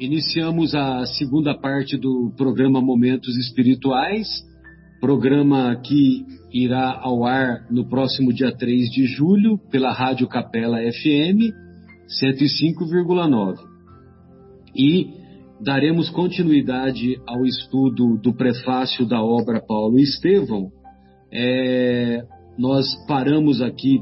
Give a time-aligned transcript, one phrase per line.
[0.00, 4.26] iniciamos a segunda parte do programa Momentos Espirituais,
[4.98, 11.52] programa que irá ao ar no próximo dia 3 de julho pela Rádio Capela FM
[12.22, 13.58] 105,9.
[14.74, 15.10] E
[15.60, 20.72] daremos continuidade ao estudo do prefácio da obra Paulo Estevão.
[21.30, 22.24] É,
[22.58, 24.00] nós paramos aqui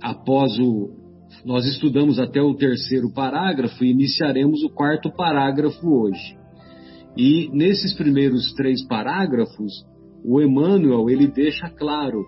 [0.00, 1.04] após o.
[1.44, 6.36] Nós estudamos até o terceiro parágrafo e iniciaremos o quarto parágrafo hoje.
[7.16, 9.72] E nesses primeiros três parágrafos,
[10.24, 12.24] o Emmanuel ele deixa claro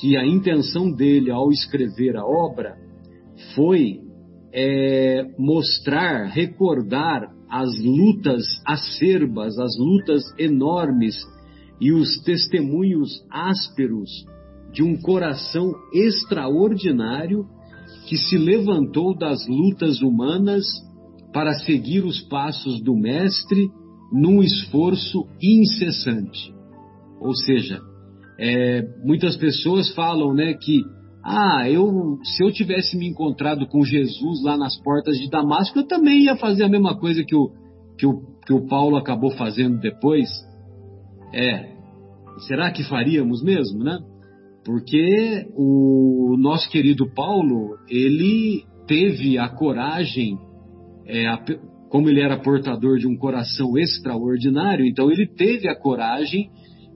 [0.00, 2.76] que a intenção dele ao escrever a obra
[3.54, 4.00] foi
[4.52, 11.16] é, mostrar, recordar as lutas acerbas, as lutas enormes
[11.80, 14.10] e os testemunhos ásperos
[14.72, 17.46] de um coração extraordinário
[18.08, 20.64] que se levantou das lutas humanas
[21.32, 23.68] para seguir os passos do Mestre
[24.10, 26.54] num esforço incessante.
[27.20, 27.78] Ou seja,
[28.40, 30.80] é, muitas pessoas falam né, que
[31.22, 35.86] ah, eu, se eu tivesse me encontrado com Jesus lá nas portas de Damasco, eu
[35.86, 37.50] também ia fazer a mesma coisa que o,
[37.98, 40.30] que o, que o Paulo acabou fazendo depois.
[41.34, 41.76] É,
[42.46, 43.98] será que faríamos mesmo, né?
[44.68, 50.38] Porque o nosso querido Paulo, ele teve a coragem,
[51.06, 51.42] é, a,
[51.88, 56.50] como ele era portador de um coração extraordinário, então ele teve a coragem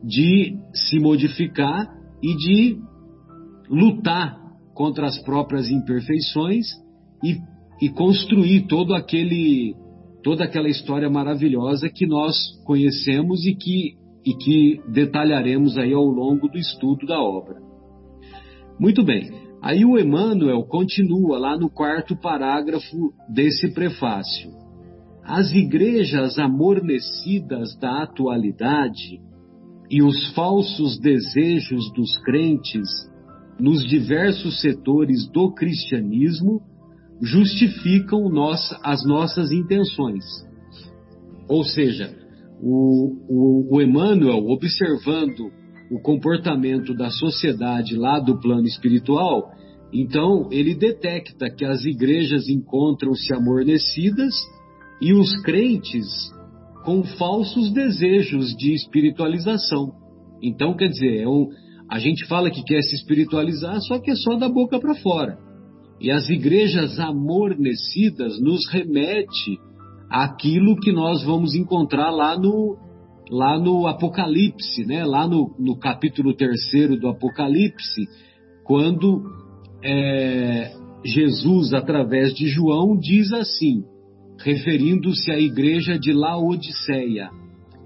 [0.04, 1.88] de se modificar
[2.22, 2.76] e de
[3.70, 4.36] lutar
[4.74, 6.66] contra as próprias imperfeições
[7.24, 7.38] e,
[7.80, 9.74] e construir todo aquele
[10.22, 12.36] toda aquela história maravilhosa que nós
[12.66, 17.60] conhecemos e que, e que detalharemos aí ao longo do estudo da obra.
[18.78, 24.50] Muito bem, aí o Emmanuel continua lá no quarto parágrafo desse prefácio.
[25.24, 29.20] As igrejas amornecidas da atualidade
[29.90, 32.88] e os falsos desejos dos crentes
[33.60, 36.60] nos diversos setores do cristianismo
[37.20, 40.24] justificam nossa, as nossas intenções.
[41.48, 42.21] Ou seja,
[42.62, 45.50] o, o, o Emmanuel, observando
[45.90, 49.50] o comportamento da sociedade lá do plano espiritual,
[49.92, 54.32] então ele detecta que as igrejas encontram-se amornecidas
[55.00, 56.06] e os crentes
[56.84, 59.92] com falsos desejos de espiritualização.
[60.40, 61.48] Então, quer dizer, é um,
[61.90, 65.36] a gente fala que quer se espiritualizar, só que é só da boca para fora.
[66.00, 69.58] E as igrejas amornecidas nos remete
[70.12, 72.76] àquilo que nós vamos encontrar lá no,
[73.30, 75.04] lá no Apocalipse, né?
[75.04, 78.06] lá no, no capítulo terceiro do Apocalipse,
[78.64, 79.22] quando
[79.82, 80.70] é,
[81.04, 83.82] Jesus, através de João, diz assim,
[84.38, 87.30] referindo-se à igreja de Laodiceia.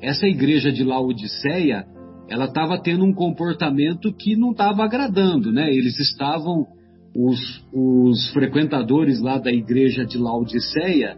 [0.00, 1.87] Essa igreja de Laodiceia
[2.28, 5.72] ela estava tendo um comportamento que não estava agradando, né?
[5.72, 6.66] Eles estavam,
[7.14, 11.16] os, os, frequentadores lá da igreja de Laodiceia,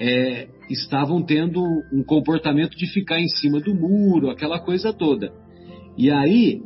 [0.00, 1.60] é, estavam tendo
[1.92, 5.32] um comportamento de ficar em cima do muro, aquela coisa toda.
[5.96, 6.60] E aí,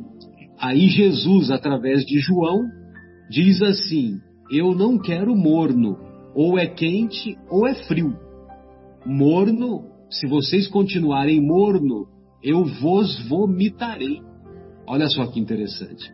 [0.59, 2.61] aí Jesus, através de João,
[3.31, 4.19] diz assim:
[4.51, 5.97] Eu não quero morno,
[6.35, 8.15] ou é quente ou é frio.
[9.07, 12.07] Morno, se vocês continuarem morno,
[12.43, 14.21] eu vos vomitarei.
[14.87, 16.13] Olha só que interessante.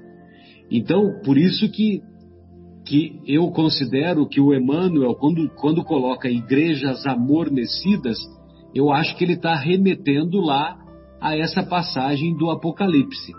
[0.70, 2.02] Então, por isso que,
[2.88, 8.19] que eu considero que o Emmanuel, quando, quando coloca igrejas amornecidas,
[8.75, 10.76] eu acho que ele está remetendo lá
[11.21, 13.32] a essa passagem do Apocalipse.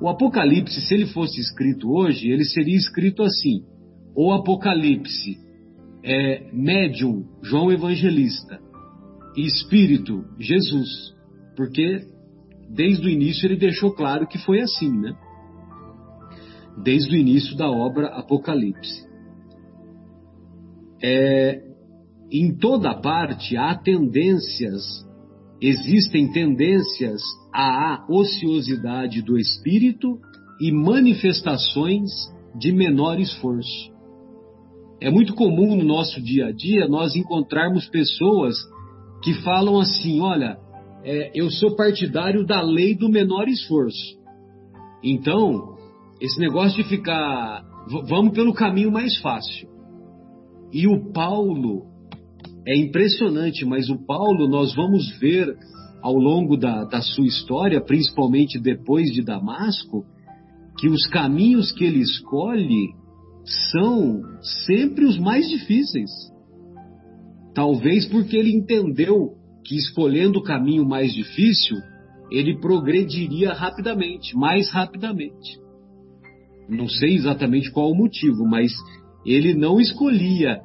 [0.00, 3.62] O Apocalipse, se ele fosse escrito hoje, ele seria escrito assim:
[4.16, 5.36] o Apocalipse
[6.04, 8.60] é médium João Evangelista,
[9.36, 11.18] espírito Jesus
[11.58, 12.06] porque
[12.70, 15.16] desde o início ele deixou claro que foi assim, né?
[16.82, 19.06] Desde o início da obra Apocalipse.
[21.02, 21.62] É,
[22.30, 24.82] em toda parte há tendências,
[25.60, 27.20] existem tendências
[27.54, 30.18] à ociosidade do espírito
[30.60, 32.10] e manifestações
[32.58, 33.92] de menor esforço.
[35.00, 38.56] É muito comum no nosso dia a dia nós encontrarmos pessoas
[39.22, 40.58] que falam assim: olha,
[41.04, 44.18] é, eu sou partidário da lei do menor esforço.
[45.02, 45.77] Então,
[46.20, 47.62] esse negócio de ficar.
[48.08, 49.68] Vamos pelo caminho mais fácil.
[50.72, 51.86] E o Paulo,
[52.66, 55.56] é impressionante, mas o Paulo, nós vamos ver
[56.02, 60.04] ao longo da, da sua história, principalmente depois de Damasco,
[60.78, 62.94] que os caminhos que ele escolhe
[63.72, 64.20] são
[64.66, 66.10] sempre os mais difíceis.
[67.54, 69.32] Talvez porque ele entendeu
[69.64, 71.76] que escolhendo o caminho mais difícil,
[72.30, 75.58] ele progrediria rapidamente, mais rapidamente.
[76.68, 78.72] Não sei exatamente qual o motivo, mas
[79.24, 80.60] ele não escolhia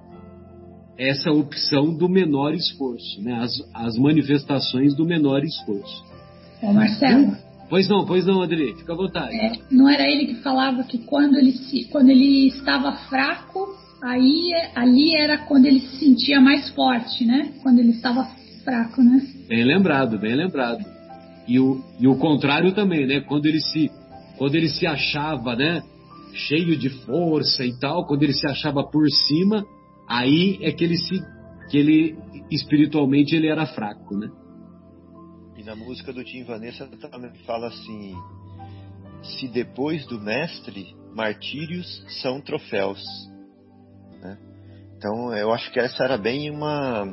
[0.97, 3.33] essa opção do menor esforço, né?
[3.41, 6.03] as, as manifestações do menor esforço.
[6.61, 7.35] Ô Marcelo.
[7.69, 9.35] Pois não, pois não, Adri, fica à vontade.
[9.35, 13.67] É, não era ele que falava que quando ele, se, quando ele estava fraco,
[14.03, 17.53] aí ali era quando ele se sentia mais forte, né?
[17.63, 18.27] Quando ele estava
[18.63, 19.25] fraco, né?
[19.47, 20.85] Bem lembrado, bem lembrado.
[21.47, 23.21] E o, e o contrário também, né?
[23.21, 23.89] Quando ele se
[24.37, 25.81] quando ele se achava, né,
[26.33, 29.65] cheio de força e tal, quando ele se achava por cima,
[30.07, 31.21] aí é que ele se
[31.69, 32.17] que ele
[32.51, 34.29] espiritualmente ele era fraco, né?
[35.57, 38.13] E na música do Tim Vanessa também fala assim:
[39.21, 43.01] se depois do mestre martírios são troféus.
[44.21, 44.37] Né?
[44.97, 47.03] Então eu acho que essa era bem uma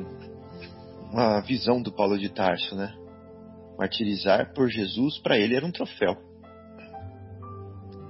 [1.11, 2.93] uma visão do Paulo de Tarso, né?
[3.77, 6.15] Martirizar por Jesus para ele era um troféu.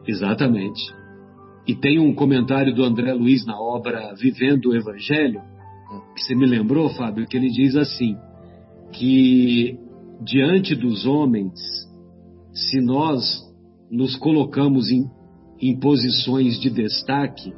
[0.07, 1.00] Exatamente.
[1.67, 5.41] E tem um comentário do André Luiz na obra Vivendo o Evangelho,
[6.15, 8.15] que você me lembrou, Fábio, que ele diz assim:
[8.91, 9.77] que
[10.21, 11.53] diante dos homens,
[12.53, 13.41] se nós
[13.89, 15.09] nos colocamos em,
[15.61, 17.53] em posições de destaque,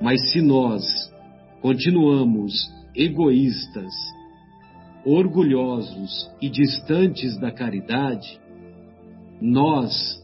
[0.00, 0.82] mas se nós
[1.60, 2.52] continuamos
[2.94, 3.92] egoístas,
[5.04, 8.40] orgulhosos e distantes da caridade,
[9.40, 10.19] nós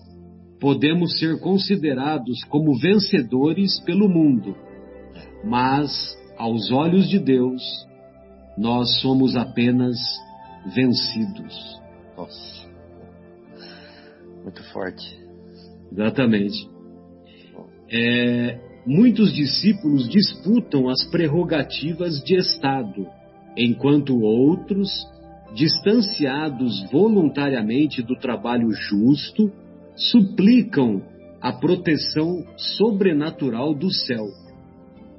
[0.61, 4.57] podemos ser considerados como vencedores pelo mundo,
[5.45, 7.63] mas aos olhos de Deus,
[8.57, 9.97] nós somos apenas
[10.75, 11.81] vencidos.
[12.17, 12.67] Nossa.
[14.43, 15.19] Muito forte.
[15.93, 16.69] Exatamente.
[17.91, 23.07] É, muitos discípulos disputam as prerrogativas de Estado,
[23.57, 24.89] enquanto outros,
[25.55, 29.53] distanciados voluntariamente do trabalho justo,
[29.97, 31.03] suplicam
[31.41, 34.27] a proteção sobrenatural do céu.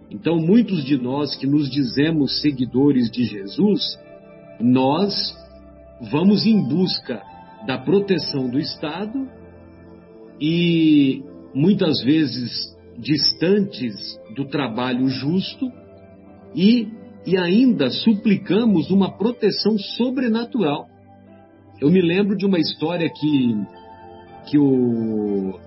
[0.09, 3.99] Então, muitos de nós que nos dizemos seguidores de Jesus,
[4.59, 5.13] nós
[6.11, 7.21] vamos em busca
[7.65, 9.27] da proteção do Estado
[10.39, 15.71] e muitas vezes distantes do trabalho justo
[16.55, 16.87] e,
[17.25, 20.87] e ainda suplicamos uma proteção sobrenatural.
[21.79, 23.55] Eu me lembro de uma história que,
[24.49, 25.59] que o.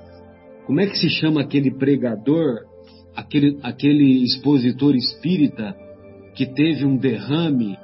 [0.66, 2.60] Como é que se chama aquele pregador,
[3.14, 5.74] aquele, aquele expositor espírita
[6.34, 7.76] que teve um derrame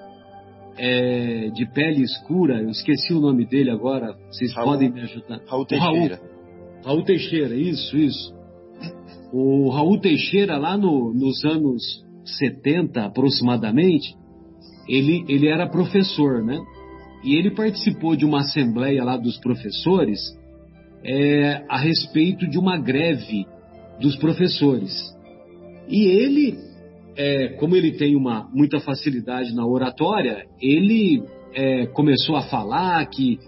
[0.79, 5.41] é, de pele escura, eu esqueci o nome dele agora, vocês Raul, podem me ajudar?
[5.47, 6.17] Raul Teixeira.
[6.17, 8.35] Raul, Raul, Teixeira, isso, isso.
[9.33, 12.05] O Raul Teixeira, lá no, nos anos
[12.39, 14.15] 70 aproximadamente,
[14.89, 16.59] ele, ele era professor, né?
[17.25, 20.21] E ele participou de uma assembleia lá dos professores
[21.05, 23.47] é, a respeito de uma greve
[24.01, 24.93] dos professores.
[25.89, 26.59] E ele
[27.17, 31.23] é, como ele tem uma, muita facilidade na oratória, ele
[31.55, 33.39] é, começou a falar que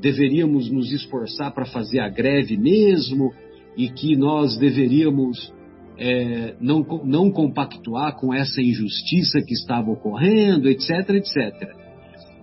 [0.00, 3.32] deveríamos nos esforçar para fazer a greve mesmo
[3.76, 5.52] e que nós deveríamos
[5.98, 11.74] é, não, não compactuar com essa injustiça que estava ocorrendo, etc, etc.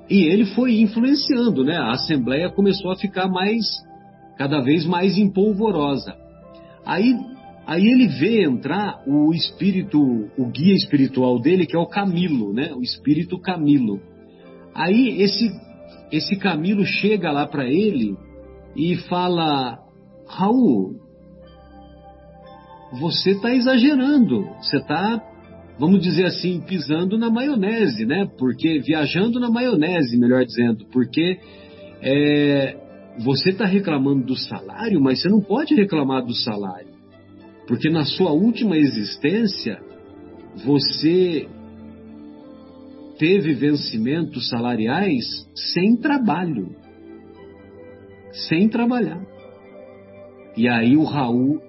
[0.10, 1.78] E ele foi influenciando, né?
[1.78, 3.66] A Assembleia começou a ficar mais,
[4.38, 6.16] cada vez mais empolvorosa.
[6.86, 7.14] Aí
[7.66, 9.98] Aí ele vê entrar o espírito,
[10.38, 12.74] o guia espiritual dele, que é o Camilo, né?
[12.74, 14.02] O espírito Camilo.
[14.76, 15.50] Aí esse
[16.12, 18.18] esse Camilo chega lá para ele
[18.76, 19.80] e fala:
[20.28, 20.96] Raul,
[23.00, 25.24] você está exagerando, você está,
[25.80, 28.30] vamos dizer assim, pisando na maionese, né?
[28.38, 31.40] Porque viajando na maionese, melhor dizendo, porque
[32.02, 32.78] é,
[33.20, 36.94] você está reclamando do salário, mas você não pode reclamar do salário.
[37.68, 39.80] Porque na sua última existência,
[40.66, 41.48] você
[43.18, 46.76] teve vencimentos salariais sem trabalho.
[48.50, 49.22] Sem trabalhar.
[50.58, 51.62] E aí o Raul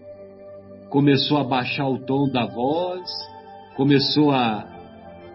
[0.91, 3.03] começou a baixar o tom da voz,
[3.77, 4.67] começou a,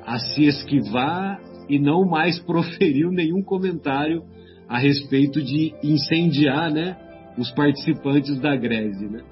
[0.05, 1.39] a se esquivar
[1.69, 4.23] e não mais proferiu nenhum comentário
[4.69, 6.95] a respeito de incendiar né,
[7.37, 9.09] os participantes da greve.
[9.09, 9.23] Né?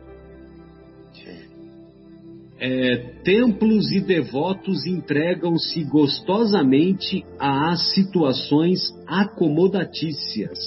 [2.59, 10.57] é, templos e devotos entregam-se gostosamente às situações acomodatícias,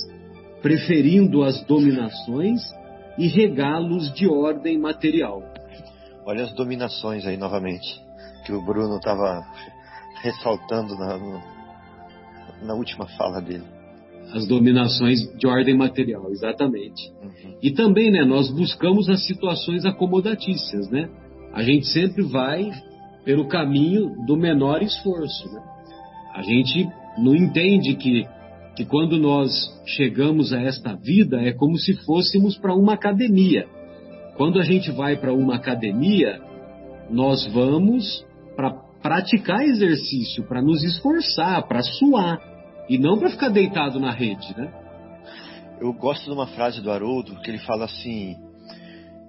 [0.62, 2.60] preferindo as dominações
[3.18, 5.42] e regalos de ordem material.
[6.24, 8.00] Olha as dominações aí novamente,
[8.46, 9.44] que o Bruno estava
[10.22, 11.18] ressaltando na,
[12.62, 13.79] na última fala dele.
[14.32, 17.10] As dominações de ordem material, exatamente.
[17.22, 17.56] Uhum.
[17.62, 21.08] E também, né, nós buscamos as situações acomodatícias, né?
[21.52, 22.70] A gente sempre vai
[23.24, 25.60] pelo caminho do menor esforço, né?
[26.34, 28.24] A gente não entende que,
[28.76, 29.50] que quando nós
[29.84, 33.66] chegamos a esta vida é como se fôssemos para uma academia.
[34.36, 36.40] Quando a gente vai para uma academia,
[37.10, 38.24] nós vamos
[38.56, 38.70] para
[39.02, 42.40] praticar exercício, para nos esforçar, para suar,
[42.90, 44.68] e não para ficar deitado na rede, né?
[45.80, 48.36] Eu gosto de uma frase do Haroldo que ele fala assim: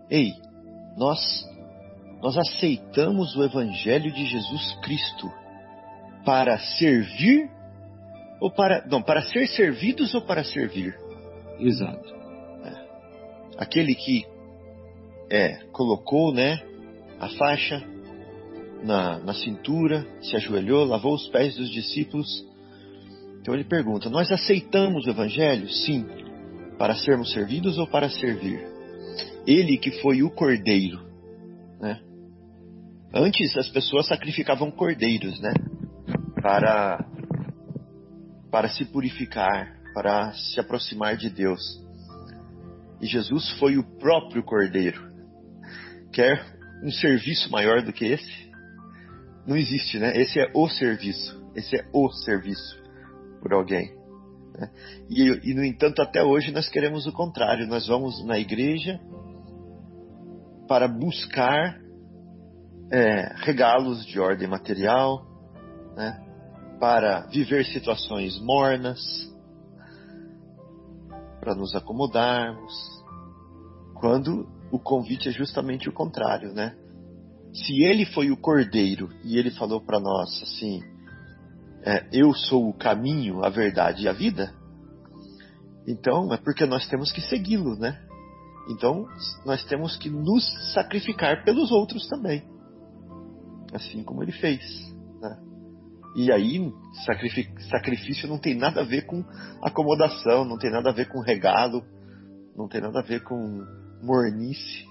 [0.10, 0.34] Ei,
[0.98, 1.20] nós
[2.24, 5.32] nós aceitamos o evangelho de Jesus Cristo
[6.25, 7.51] para servir
[8.41, 10.98] ou para não para ser servidos ou para servir.
[11.60, 12.15] Exato.
[12.65, 12.74] É.
[13.60, 14.25] Aquele que
[15.30, 16.60] é colocou, né,
[17.20, 17.80] a faixa
[18.84, 22.50] na, na cintura, se ajoelhou, lavou os pés dos discípulos.
[23.42, 25.68] Então ele pergunta: Nós aceitamos o Evangelho?
[25.68, 26.06] Sim.
[26.78, 28.64] Para sermos servidos ou para servir?
[29.46, 31.00] Ele que foi o cordeiro.
[31.80, 32.00] Né?
[33.14, 35.54] Antes as pessoas sacrificavam cordeiros, né?
[36.42, 37.04] Para,
[38.52, 41.62] para se purificar, para se aproximar de Deus.
[43.02, 45.02] E Jesus foi o próprio cordeiro.
[46.14, 46.46] Quer
[46.84, 48.52] um serviço maior do que esse?
[49.48, 50.16] Não existe, né?
[50.16, 51.42] Esse é o serviço.
[51.56, 52.81] Esse é o serviço
[53.42, 53.94] por alguém.
[54.54, 54.70] Né?
[55.10, 57.68] E, e, no entanto, até hoje nós queremos o contrário.
[57.68, 59.00] Nós vamos na igreja
[60.68, 61.80] para buscar
[62.92, 65.26] é, regalos de ordem material,
[65.96, 66.24] né?
[66.80, 69.00] para viver situações mornas,
[71.40, 72.74] para nos acomodarmos,
[73.96, 76.76] quando o convite é justamente o contrário, né?
[77.54, 80.82] Se ele foi o cordeiro e ele falou para nós assim:
[81.84, 84.54] é, Eu sou o caminho, a verdade e a vida,
[85.88, 88.00] então é porque nós temos que segui-lo, né?
[88.70, 89.06] Então
[89.46, 92.44] nós temos que nos sacrificar pelos outros também,
[93.74, 94.62] assim como ele fez,
[95.20, 95.38] né?
[96.16, 96.72] E aí,
[97.70, 99.24] sacrifício não tem nada a ver com
[99.62, 101.82] acomodação, não tem nada a ver com regalo,
[102.56, 103.66] não tem nada a ver com
[104.04, 104.86] mornice.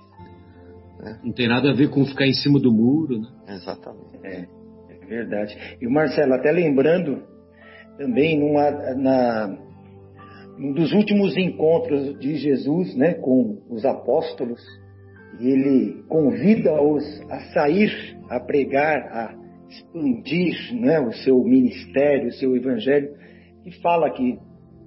[0.99, 1.21] Né?
[1.23, 3.21] Não tem nada a ver com ficar em cima do muro.
[3.21, 3.29] Né?
[3.49, 4.19] Exatamente.
[4.25, 4.49] É,
[5.11, 5.57] verdade.
[5.81, 7.23] E o Marcelo, até lembrando,
[7.99, 9.59] também numa, na,
[10.59, 14.61] um dos últimos encontros de Jesus né, com os apóstolos,
[15.41, 17.91] ele convida-os a sair,
[18.29, 19.35] a pregar, a
[19.69, 23.11] expandir né, o seu ministério, o seu evangelho,
[23.67, 24.39] e fala que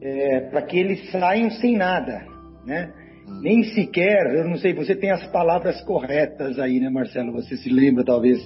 [0.01, 2.25] é, para que eles saiam sem nada,
[2.65, 2.91] né?
[3.41, 7.31] nem sequer, eu não sei, você tem as palavras corretas aí, né, Marcelo?
[7.31, 8.37] Você se lembra talvez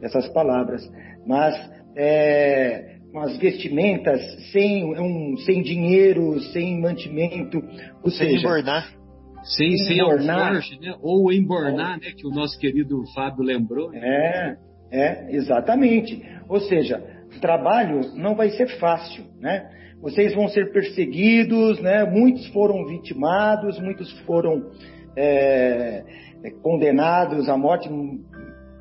[0.00, 0.82] dessas palavras,
[1.26, 1.54] mas
[1.96, 4.20] é, com as vestimentas
[4.52, 7.62] sem, um, sem dinheiro, sem mantimento,
[8.02, 8.96] ou sem seja, embornar.
[9.42, 10.94] Sem, sem alforje, né?
[11.00, 12.12] Ou embornar, né?
[12.16, 13.90] Que o nosso querido Fábio lembrou.
[13.90, 14.00] Né?
[14.02, 14.56] É,
[14.90, 16.20] é, exatamente.
[16.48, 17.02] Ou seja,
[17.36, 19.70] o trabalho não vai ser fácil, né?
[20.00, 22.04] vocês vão ser perseguidos, né?
[22.04, 24.70] Muitos foram vitimados, muitos foram
[25.16, 26.04] é,
[26.44, 27.88] é, condenados à morte,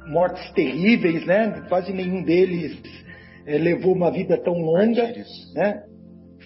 [0.08, 1.66] mortes terríveis, né?
[1.68, 2.82] Quase nenhum deles
[3.46, 5.14] é, levou uma vida tão longa,
[5.54, 5.84] né?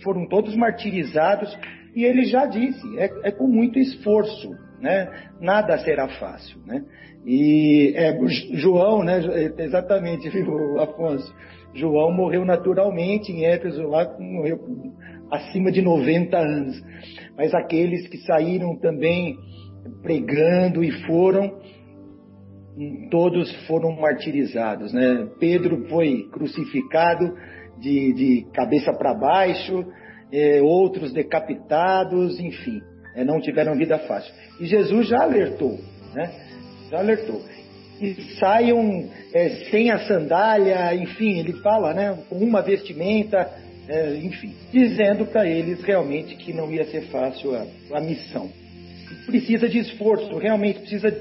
[0.03, 1.57] Foram todos martirizados
[1.95, 4.49] e ele já disse, é, é com muito esforço,
[4.79, 5.09] né?
[5.39, 6.83] Nada será fácil, né?
[7.25, 8.17] E é,
[8.53, 9.19] João, né?
[9.57, 11.33] Exatamente, viu, Afonso?
[11.73, 14.59] João morreu naturalmente em Éfeso, lá morreu
[15.31, 16.81] acima de 90 anos.
[17.37, 19.37] Mas aqueles que saíram também
[20.01, 21.58] pregando e foram,
[23.09, 24.93] todos foram martirizados.
[24.93, 25.27] Né?
[25.39, 27.33] Pedro foi crucificado
[27.79, 29.86] de, de cabeça para baixo,
[30.31, 32.81] é, outros decapitados, enfim,
[33.15, 34.33] é, não tiveram vida fácil.
[34.59, 35.79] E Jesus já alertou,
[36.13, 36.31] né?
[36.89, 37.41] já alertou
[38.01, 43.50] e saiam é, sem a sandália, enfim, ele fala, né, com uma vestimenta,
[43.88, 48.50] é, enfim, dizendo para eles realmente que não ia ser fácil a, a missão.
[49.25, 51.12] Precisa de esforço, realmente precisa,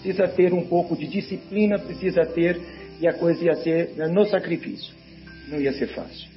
[0.00, 2.60] precisa ter um pouco de disciplina, precisa ter,
[3.00, 4.92] e a coisa ia ser né, no sacrifício,
[5.48, 6.28] não ia ser fácil.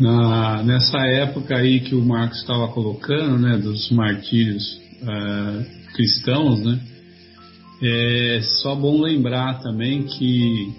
[0.00, 6.80] Na, nessa época aí que o Marcos estava colocando, né, dos martírios uh, cristãos, né,
[7.82, 10.72] é só bom lembrar também que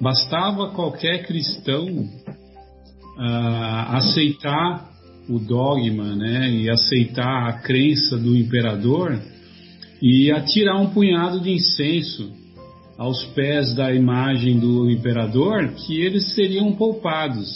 [0.00, 4.90] bastava qualquer cristão uh, aceitar
[5.28, 9.20] o dogma, né, e aceitar a crença do imperador
[10.02, 12.32] e atirar um punhado de incenso
[12.98, 17.48] aos pés da imagem do imperador, que eles seriam poupados.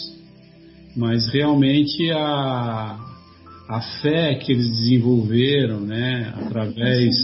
[0.95, 2.99] Mas realmente a,
[3.69, 7.15] a fé que eles desenvolveram, né, através,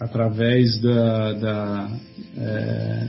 [0.00, 1.90] através da, da,
[2.36, 3.08] é,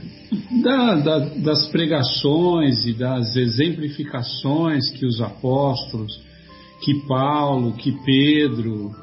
[0.62, 6.12] da, da, das pregações e das exemplificações que os apóstolos,
[6.84, 8.94] que Paulo, que Pedro,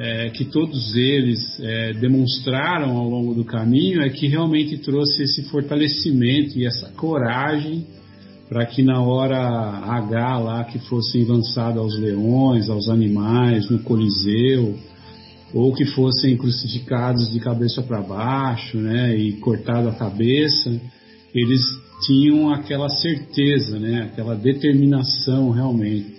[0.00, 5.42] é, que todos eles é, demonstraram ao longo do caminho é que realmente trouxe esse
[5.50, 7.84] fortalecimento e essa coragem
[8.48, 14.78] para que na hora H lá que fossem lançados aos leões, aos animais, no Coliseu,
[15.52, 20.80] ou que fossem crucificados de cabeça para baixo, né, e cortado a cabeça,
[21.34, 21.60] eles
[22.06, 26.17] tinham aquela certeza, né, aquela determinação realmente.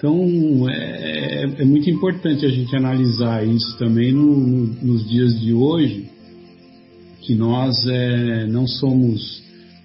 [0.00, 5.52] Então é, é, muito importante a gente analisar isso também no, no, nos dias de
[5.52, 6.08] hoje,
[7.20, 9.42] que nós é, não somos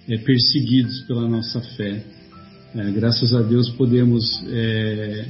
[0.08, 2.02] é, perseguidos pela nossa fé.
[2.74, 5.26] É, graças a Deus podemos é,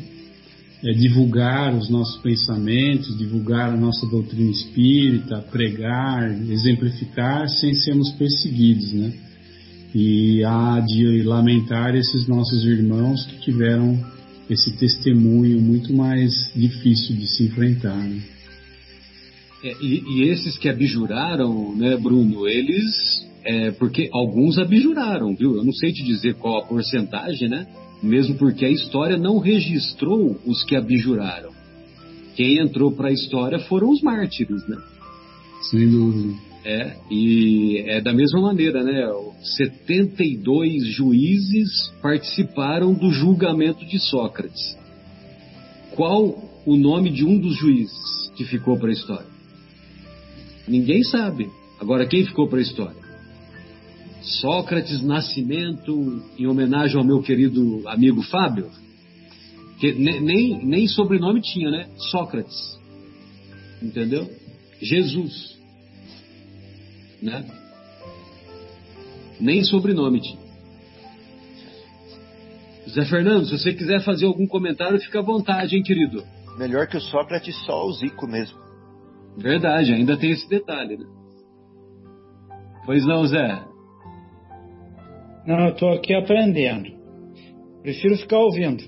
[0.84, 8.92] é, divulgar os nossos pensamentos, divulgar a nossa doutrina espírita, pregar, exemplificar sem sermos perseguidos,
[8.92, 9.12] né?
[9.92, 14.14] E há de lamentar esses nossos irmãos que tiveram
[14.48, 17.96] esse testemunho muito mais difícil de se enfrentar.
[17.96, 18.22] Né?
[19.64, 23.26] É, e, e, esses que abjuraram, né, Bruno, eles.
[23.44, 25.56] É, porque alguns abjuraram, viu?
[25.56, 27.66] Eu não sei te dizer qual a porcentagem, né?
[28.02, 31.50] Mesmo porque a história não registrou os que abjuraram.
[32.34, 34.76] Quem entrou para a história foram os mártires, né?
[35.70, 36.34] Sem dúvida.
[36.68, 39.06] É, e é da mesma maneira, né?
[39.56, 41.68] 72 juízes
[42.02, 44.76] participaram do julgamento de Sócrates.
[45.94, 46.34] Qual
[46.66, 49.28] o nome de um dos juízes que ficou para a história?
[50.66, 51.48] Ninguém sabe.
[51.78, 53.00] Agora, quem ficou para a história?
[54.40, 58.68] Sócrates Nascimento, em homenagem ao meu querido amigo Fábio,
[59.78, 61.86] que nem, nem sobrenome tinha, né?
[62.10, 62.76] Sócrates.
[63.80, 64.28] Entendeu?
[64.82, 65.55] Jesus
[67.26, 67.44] né?
[69.40, 70.46] Nem sobrenome tinha.
[72.88, 76.24] Zé Fernando, se você quiser fazer algum comentário, fica à vontade, hein, querido?
[76.56, 78.58] Melhor que o Sócrates, só o Zico mesmo.
[79.36, 81.04] Verdade, ainda tem esse detalhe, né?
[82.86, 83.64] Pois não, Zé?
[85.46, 86.96] Não, eu estou aqui aprendendo.
[87.82, 88.82] Prefiro ficar ouvindo.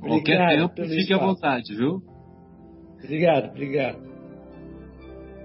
[0.00, 2.02] Qualquer tempo, fique à vontade, viu?
[3.04, 4.07] Obrigado, obrigado.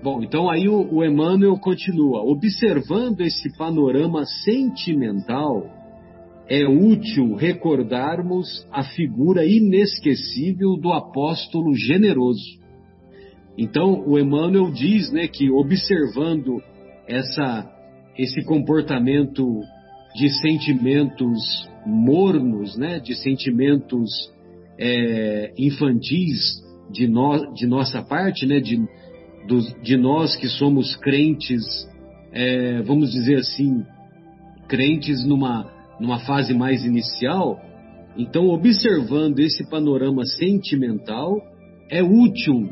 [0.04, 2.22] Bom, então aí o, o Emmanuel continua.
[2.24, 5.64] Observando esse panorama sentimental,
[6.50, 12.60] é útil recordarmos a figura inesquecível do apóstolo generoso.
[13.58, 16.62] Então, o Emmanuel diz né, que, observando
[17.08, 17.72] essa,
[18.18, 19.62] esse comportamento
[20.16, 21.40] de sentimentos
[21.86, 24.10] mornos, né, de sentimentos
[24.78, 26.62] é, infantis
[26.92, 28.84] de, no, de nossa parte, né, de,
[29.48, 31.64] dos, de nós que somos crentes,
[32.32, 33.84] é, vamos dizer assim,
[34.68, 37.60] crentes numa, numa fase mais inicial,
[38.16, 41.42] então, observando esse panorama sentimental,
[41.90, 42.70] é útil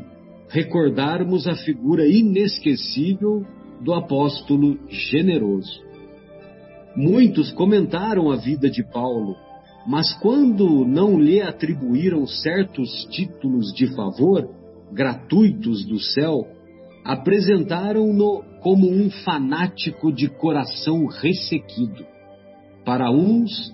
[0.48, 3.44] recordarmos a figura inesquecível
[3.80, 5.82] do apóstolo generoso.
[6.94, 9.34] Muitos comentaram a vida de Paulo,
[9.86, 14.48] mas quando não lhe atribuíram certos títulos de favor,
[14.92, 16.46] gratuitos do céu,
[17.04, 22.06] apresentaram-no como um fanático de coração ressequido.
[22.84, 23.72] Para uns,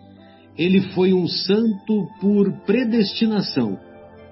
[0.56, 3.78] ele foi um santo por predestinação,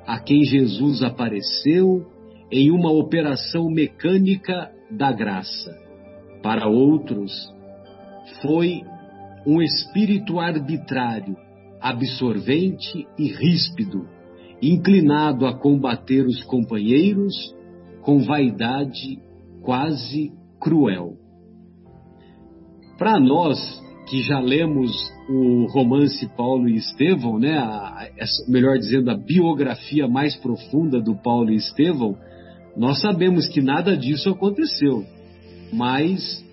[0.07, 2.07] a quem Jesus apareceu
[2.51, 5.77] em uma operação mecânica da graça.
[6.43, 7.33] Para outros,
[8.41, 8.83] foi
[9.47, 11.37] um espírito arbitrário,
[11.81, 14.09] absorvente e ríspido,
[14.63, 17.55] inclinado a combater os companheiros
[18.07, 19.19] com vaidade
[19.63, 21.17] quase cruel.
[22.97, 23.59] Para nós
[24.09, 24.93] que já lemos
[25.29, 28.09] o romance Paulo e Estevão, né, a, a,
[28.49, 32.17] melhor dizendo, a biografia mais profunda do Paulo e Estevão,
[32.77, 35.05] nós sabemos que nada disso aconteceu.
[35.73, 36.45] Mas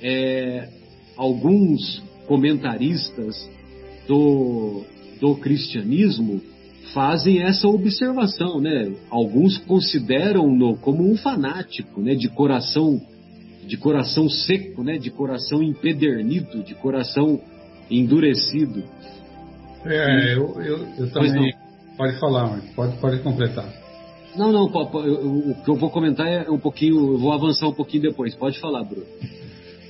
[0.00, 0.68] é,
[1.16, 3.50] alguns comentaristas
[4.06, 4.84] do,
[5.20, 6.40] do cristianismo
[6.92, 8.92] fazem essa observação, né?
[9.10, 12.14] Alguns consideram-no como um fanático, né?
[12.14, 13.00] De coração,
[13.66, 14.98] de coração seco, né?
[14.98, 17.40] De coração empedernido, de coração
[17.90, 18.82] endurecido.
[19.84, 21.54] É, eu, eu, eu também.
[21.96, 23.68] Pode falar, pode, pode completar.
[24.36, 28.04] Não, não, o que eu vou comentar é um pouquinho, eu vou avançar um pouquinho
[28.04, 28.34] depois.
[28.34, 29.04] Pode falar, Bruno.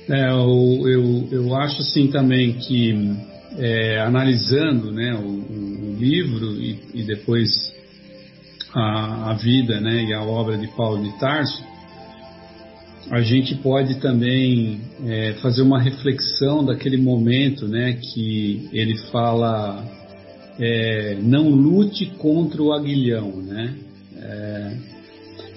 [0.09, 3.15] É, eu, eu, eu acho assim também que,
[3.57, 7.49] é, analisando né, o, o livro e, e depois
[8.73, 11.63] a, a, vida né, e a obra de Paulo de Tarso,
[13.11, 19.85] a gente pode também é, fazer uma reflexão daquele momento né, que ele fala
[20.59, 23.75] é, não lute contra o aguilhão, né?
[24.15, 24.77] É,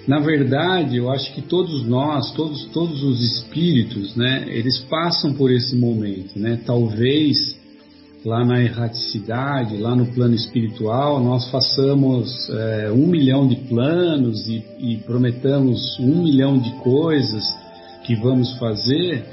[0.07, 5.51] na verdade, eu acho que todos nós, todos, todos os espíritos, né, eles passam por
[5.51, 6.59] esse momento, né?
[6.65, 7.57] Talvez
[8.27, 14.61] lá na erraticidade, lá no plano espiritual, nós façamos é, um milhão de planos e,
[14.79, 17.45] e prometamos um milhão de coisas
[18.05, 19.23] que vamos fazer,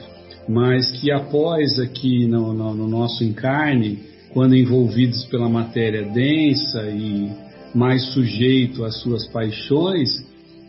[0.49, 3.99] mas que após aqui no, no, no nosso encarne,
[4.33, 7.33] quando envolvidos pela matéria densa e
[7.75, 10.25] mais sujeito às suas paixões,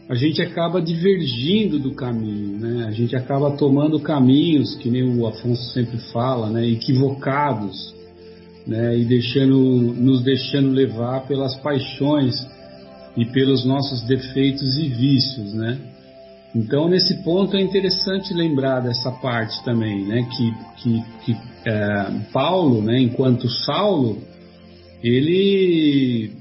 [0.09, 2.85] a gente acaba divergindo do caminho, né?
[2.87, 6.67] A gente acaba tomando caminhos, que nem o Afonso sempre fala, né?
[6.67, 7.93] Equivocados,
[8.67, 8.97] né?
[8.97, 12.35] E deixando, nos deixando levar pelas paixões
[13.15, 15.79] e pelos nossos defeitos e vícios, né?
[16.55, 20.23] Então, nesse ponto é interessante lembrar dessa parte também, né?
[20.23, 22.99] Que, que, que é, Paulo, né?
[22.99, 24.21] Enquanto Saulo,
[25.03, 26.31] ele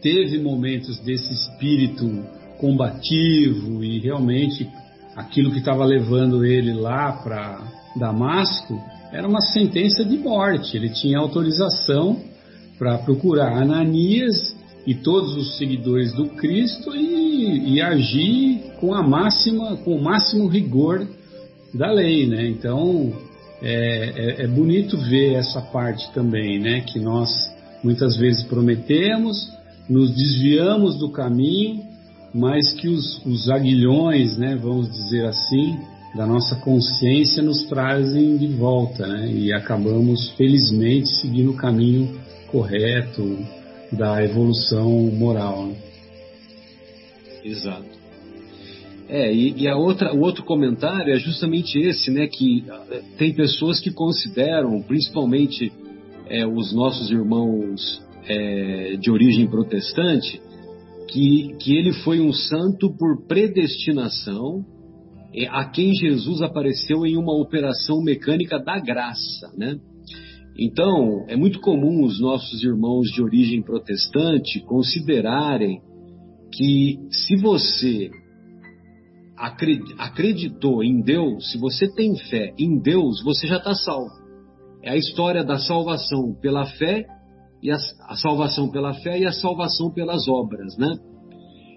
[0.00, 2.24] teve momentos desse espírito
[2.58, 4.68] combativo e realmente
[5.16, 7.60] aquilo que estava levando ele lá para
[7.96, 8.80] Damasco
[9.14, 10.76] era uma sentença de morte.
[10.76, 12.20] Ele tinha autorização
[12.76, 19.76] para procurar Ananias e todos os seguidores do Cristo e, e, agir com a máxima,
[19.78, 21.06] com o máximo rigor
[21.72, 22.48] da lei, né?
[22.48, 23.12] Então
[23.62, 26.80] é, é, é bonito ver essa parte também, né?
[26.80, 27.30] Que nós
[27.84, 29.36] muitas vezes prometemos,
[29.88, 31.84] nos desviamos do caminho,
[32.34, 35.78] mas que os, os aguilhões, né, vamos dizer assim,
[36.14, 43.38] da nossa consciência nos trazem de volta, né, e acabamos felizmente seguindo o caminho correto
[43.90, 45.66] da evolução moral.
[45.66, 45.76] Né?
[47.44, 47.94] Exato.
[49.08, 53.34] É, e, e, a outra, o outro comentário é justamente esse, né, que eh, tem
[53.34, 55.70] pessoas que consideram, principalmente
[56.26, 60.40] é, os nossos irmãos é, de origem protestante,
[61.08, 64.64] que, que ele foi um santo por predestinação,
[65.50, 69.76] a quem Jesus apareceu em uma operação mecânica da graça, né?
[70.56, 75.80] Então, é muito comum os nossos irmãos de origem protestante considerarem
[76.52, 78.10] que se você
[79.98, 84.12] acreditou em Deus, se você tem fé em Deus, você já está salvo.
[84.82, 87.04] É a história da salvação pela fé
[87.60, 87.76] e a,
[88.08, 90.94] a, salvação pela fé e a salvação pelas obras, né?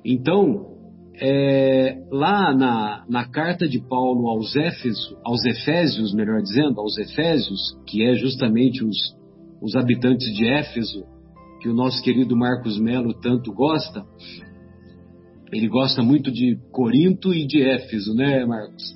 [0.05, 0.76] Então,
[1.19, 7.59] é, lá na, na carta de Paulo aos Éfesos, aos Efésios, melhor dizendo, aos Efésios,
[7.87, 8.97] que é justamente os,
[9.61, 11.03] os habitantes de Éfeso,
[11.61, 14.05] que o nosso querido Marcos Melo tanto gosta,
[15.51, 18.95] ele gosta muito de Corinto e de Éfeso, né, Marcos?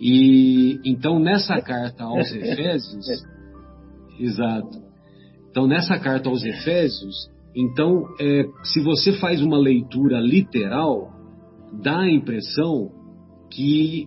[0.00, 3.06] E então nessa carta aos Efésios,
[4.18, 4.90] exato.
[5.50, 11.10] Então, nessa carta aos Efésios, então, é, se você faz uma leitura literal,
[11.72, 12.90] dá a impressão
[13.50, 14.06] que,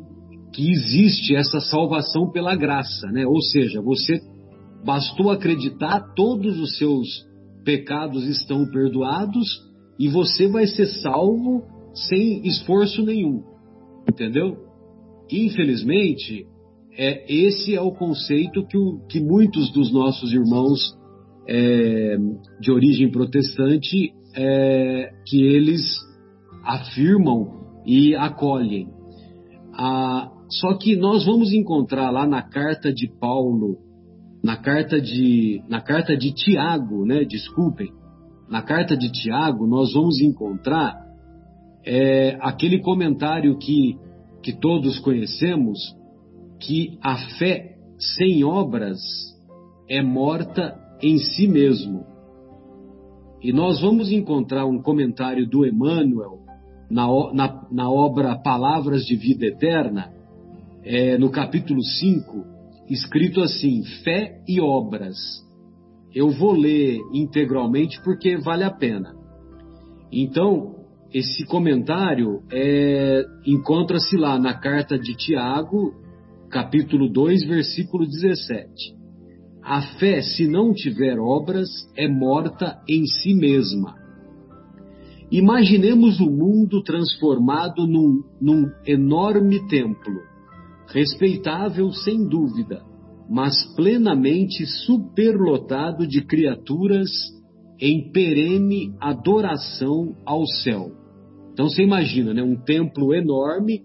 [0.54, 3.26] que existe essa salvação pela graça, né?
[3.26, 4.22] Ou seja, você
[4.86, 7.08] bastou acreditar, todos os seus
[7.64, 9.48] pecados estão perdoados
[9.98, 13.44] e você vai ser salvo sem esforço nenhum,
[14.10, 14.58] entendeu?
[15.32, 16.46] Infelizmente,
[16.98, 20.80] é, esse é o conceito que, o, que muitos dos nossos irmãos
[21.48, 22.18] é,
[22.60, 25.82] de origem protestante é, que eles
[26.64, 28.88] afirmam e acolhem.
[29.74, 33.78] Ah, só que nós vamos encontrar lá na carta de Paulo,
[34.44, 37.26] na carta de, na carta de Tiago, né?
[37.26, 37.92] Desculpem,
[38.50, 40.96] na carta de Tiago nós vamos encontrar
[41.86, 43.98] é, aquele comentário que,
[44.42, 45.80] que todos conhecemos,
[46.60, 49.00] que a fé sem obras
[49.90, 52.06] é morta em si mesmo.
[53.42, 56.43] E nós vamos encontrar um comentário do Emmanuel
[56.94, 60.14] na, na, na obra Palavras de Vida Eterna,
[60.84, 62.46] é, no capítulo 5,
[62.88, 65.18] escrito assim: Fé e Obras.
[66.14, 69.16] Eu vou ler integralmente porque vale a pena.
[70.12, 70.76] Então,
[71.12, 75.96] esse comentário é, encontra-se lá na carta de Tiago,
[76.52, 78.72] capítulo 2, versículo 17.
[79.64, 84.03] A fé, se não tiver obras, é morta em si mesma.
[85.34, 90.22] Imaginemos o mundo transformado num, num enorme templo,
[90.90, 92.84] respeitável sem dúvida,
[93.28, 97.10] mas plenamente superlotado de criaturas
[97.82, 100.92] em perene adoração ao céu.
[101.52, 103.82] Então você imagina, né, um templo enorme,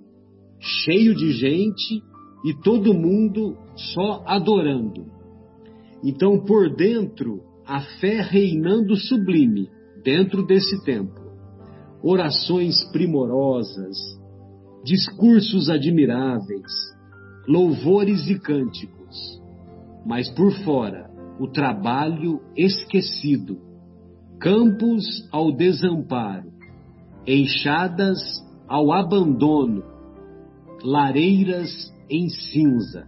[0.61, 2.03] cheio de gente
[2.45, 3.57] e todo mundo
[3.95, 5.07] só adorando.
[6.05, 9.71] Então por dentro, a fé reinando sublime
[10.05, 11.18] dentro desse templo.
[12.03, 13.97] Orações primorosas,
[14.85, 16.73] discursos admiráveis,
[17.47, 19.43] louvores e cânticos.
[20.07, 23.59] Mas por fora, o trabalho esquecido,
[24.41, 26.53] campos ao desamparo,
[27.27, 28.19] enxadas
[28.69, 29.83] ao abandono,
[30.83, 33.07] lareiras em cinza.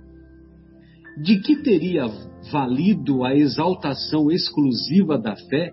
[1.23, 2.07] De que teria
[2.51, 5.73] valido a exaltação exclusiva da fé,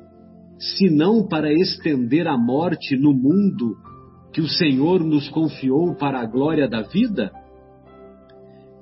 [0.60, 3.76] senão para estender a morte no mundo
[4.34, 7.32] que o Senhor nos confiou para a glória da vida?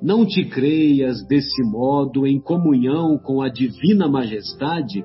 [0.02, 5.04] Não te creias desse modo em comunhão com a divina majestade,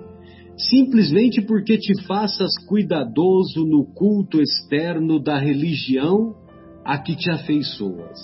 [0.56, 6.34] simplesmente porque te faças cuidadoso no culto externo da religião
[6.84, 8.18] a que te afeiçoas.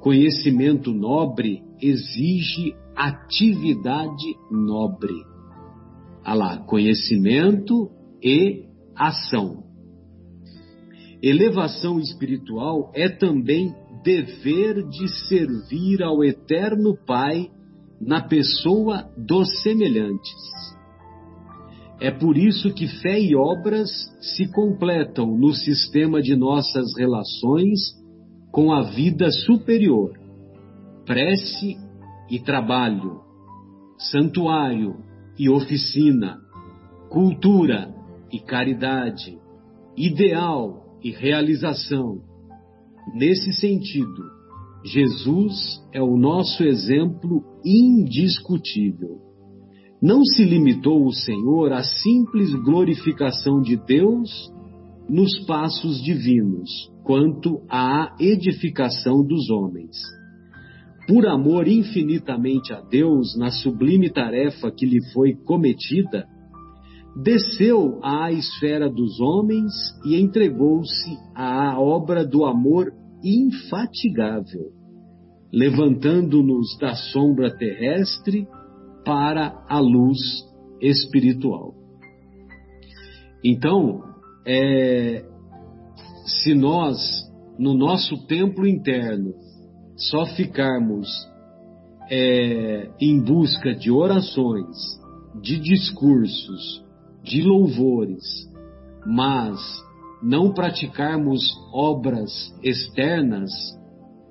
[0.00, 5.35] Conhecimento nobre exige atividade nobre.
[6.28, 7.88] Ah lá, conhecimento
[8.20, 8.64] e
[8.96, 9.62] ação.
[11.22, 17.48] Elevação espiritual é também dever de servir ao Eterno Pai
[18.00, 20.34] na pessoa dos semelhantes.
[22.00, 23.88] É por isso que fé e obras
[24.20, 27.78] se completam no sistema de nossas relações
[28.50, 30.10] com a vida superior.
[31.06, 31.76] Prece
[32.28, 33.20] e trabalho,
[34.10, 35.05] santuário
[35.38, 36.38] e oficina,
[37.10, 37.94] cultura
[38.32, 39.38] e caridade,
[39.96, 42.20] ideal e realização.
[43.14, 44.24] Nesse sentido,
[44.84, 49.20] Jesus é o nosso exemplo indiscutível.
[50.00, 54.30] Não se limitou o Senhor à simples glorificação de Deus
[55.08, 56.70] nos passos divinos,
[57.04, 59.96] quanto à edificação dos homens
[61.06, 66.26] por amor infinitamente a Deus na sublime tarefa que lhe foi cometida,
[67.22, 69.72] desceu à esfera dos homens
[70.04, 72.92] e entregou-se à obra do amor
[73.22, 74.72] infatigável,
[75.52, 78.46] levantando-nos da sombra terrestre
[79.04, 80.18] para a luz
[80.82, 81.72] espiritual.
[83.44, 84.02] Então,
[84.44, 85.24] é,
[86.42, 86.98] se nós,
[87.58, 89.34] no nosso templo interno,
[89.96, 91.08] só ficarmos
[92.10, 94.76] é, em busca de orações,
[95.40, 96.84] de discursos,
[97.22, 98.22] de louvores,
[99.04, 99.58] mas
[100.22, 102.30] não praticarmos obras
[102.62, 103.50] externas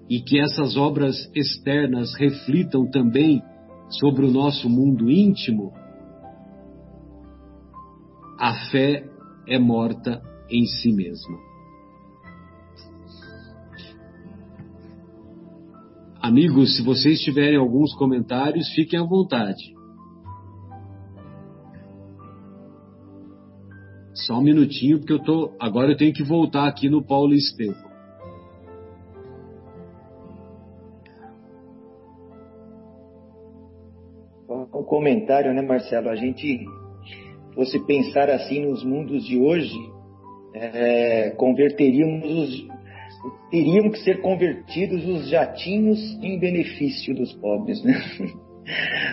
[0.10, 3.42] e que essas obras externas reflitam também
[3.90, 5.74] sobre o nosso mundo íntimo,
[8.40, 9.04] a fé
[9.48, 11.45] é morta em si mesma.
[16.26, 19.76] Amigos, se vocês tiverem alguns comentários, fiquem à vontade.
[24.12, 25.56] Só um minutinho, porque eu tô.
[25.60, 27.76] Agora eu tenho que voltar aqui no Paulo Estevam.
[34.50, 36.10] Um comentário, né, Marcelo?
[36.10, 36.66] A gente
[37.54, 39.78] fosse pensar assim nos mundos de hoje,
[40.56, 42.75] é, converteríamos os,
[43.50, 47.94] teriam que ser convertidos os jatinhos em benefício dos pobres, né?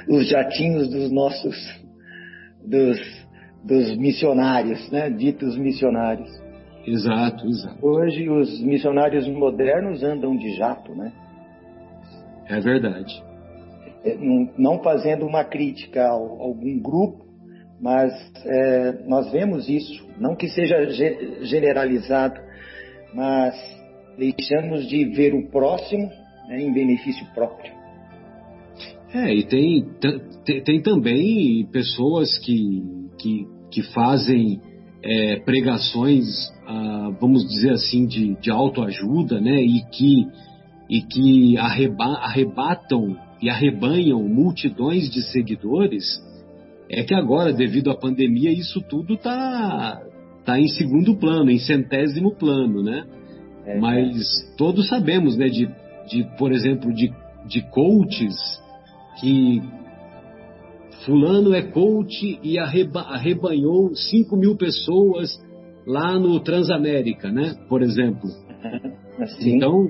[0.08, 1.54] Os jatinhos dos nossos,
[2.64, 2.98] dos,
[3.62, 5.10] dos missionários, né?
[5.10, 6.30] Ditos missionários.
[6.86, 7.86] Exato, exato.
[7.86, 11.12] Hoje os missionários modernos andam de jato, né?
[12.48, 13.22] É verdade.
[14.04, 14.16] É,
[14.58, 17.24] não fazendo uma crítica a algum grupo,
[17.80, 18.12] mas
[18.44, 20.88] é, nós vemos isso, não que seja
[21.42, 22.40] generalizado,
[23.14, 23.54] mas
[24.18, 26.10] deixamos de ver o próximo
[26.48, 27.72] né, em benefício próprio.
[29.14, 29.86] É, e tem,
[30.44, 32.82] tem, tem também pessoas que,
[33.18, 34.60] que, que fazem
[35.02, 36.24] é, pregações,
[36.66, 40.26] ah, vamos dizer assim, de, de autoajuda, né, e que,
[40.88, 46.04] e que arreba, arrebatam e arrebanham multidões de seguidores,
[46.88, 50.00] é que agora, devido à pandemia, isso tudo está
[50.44, 53.04] tá em segundo plano, em centésimo plano, né?
[53.64, 54.16] É, Mas
[54.56, 55.68] todos sabemos, né, de,
[56.08, 57.12] de por exemplo, de,
[57.46, 58.34] de coaches
[59.20, 59.62] que
[61.04, 65.30] fulano é coach e arreba, arrebanhou 5 mil pessoas
[65.86, 67.54] lá no Transamérica, né?
[67.68, 68.28] Por exemplo.
[69.18, 69.56] Assim.
[69.56, 69.88] Então,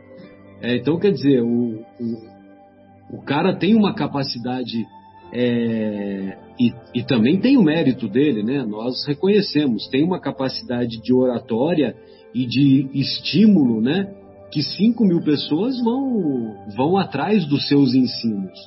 [0.61, 4.85] é, então quer dizer, o, o, o cara tem uma capacidade
[5.33, 8.65] é, e, e, também tem o mérito dele, né?
[8.65, 11.97] Nós reconhecemos, tem uma capacidade de oratória
[12.35, 14.13] e de estímulo, né?
[14.51, 18.59] Que 5 mil pessoas vão, vão atrás dos seus ensinos.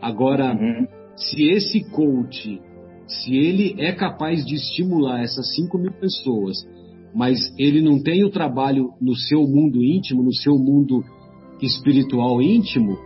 [0.00, 0.86] Agora, uhum.
[1.16, 2.60] se esse coach,
[3.06, 6.66] se ele é capaz de estimular essas 5 mil pessoas,
[7.14, 11.04] mas ele não tem o trabalho no seu mundo íntimo, no seu mundo
[11.60, 12.98] espiritual íntimo,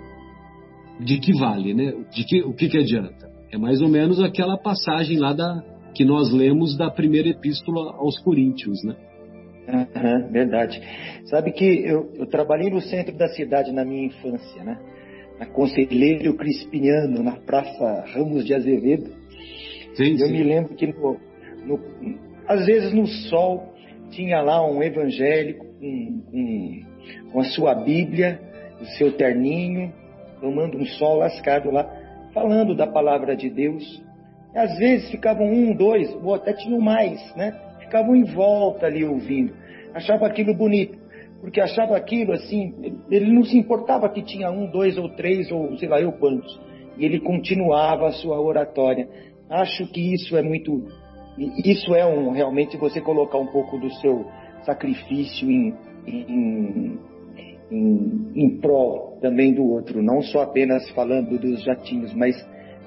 [1.00, 1.92] de que vale, né?
[2.14, 3.28] De que, o que, que adianta?
[3.52, 5.62] É mais ou menos aquela passagem lá da,
[5.94, 8.96] que nós lemos da primeira epístola aos Coríntios, né?
[9.68, 10.80] Uhum, verdade.
[11.24, 14.78] Sabe que eu, eu, trabalhei no centro da cidade na minha infância, né?
[15.38, 19.10] Na Conselheiro Crispiniano, na Praça Ramos de Azevedo.
[19.94, 20.32] Sim, eu sim.
[20.32, 21.18] me lembro que, no,
[21.64, 21.80] no,
[22.46, 23.74] às vezes, no sol,
[24.10, 25.66] tinha lá um evangélico
[27.32, 28.40] com a sua Bíblia,
[28.80, 29.92] o seu terninho,
[30.40, 31.90] tomando um sol lascado lá,
[32.32, 34.02] falando da palavra de Deus.
[34.54, 37.52] E às vezes ficavam um, dois, ou até tinham mais, né?
[37.86, 39.52] Ficavam em volta ali ouvindo.
[39.94, 40.98] Achava aquilo bonito,
[41.40, 42.74] porque achava aquilo assim,
[43.10, 46.60] ele não se importava que tinha um, dois ou três, ou sei lá eu quantos.
[46.98, 49.08] E ele continuava a sua oratória.
[49.48, 50.84] Acho que isso é muito.
[51.64, 54.26] Isso é um realmente você colocar um pouco do seu
[54.64, 55.74] sacrifício em,
[56.06, 56.98] em
[57.70, 62.36] em, em prol também do outro, não só apenas falando dos jatinhos, mas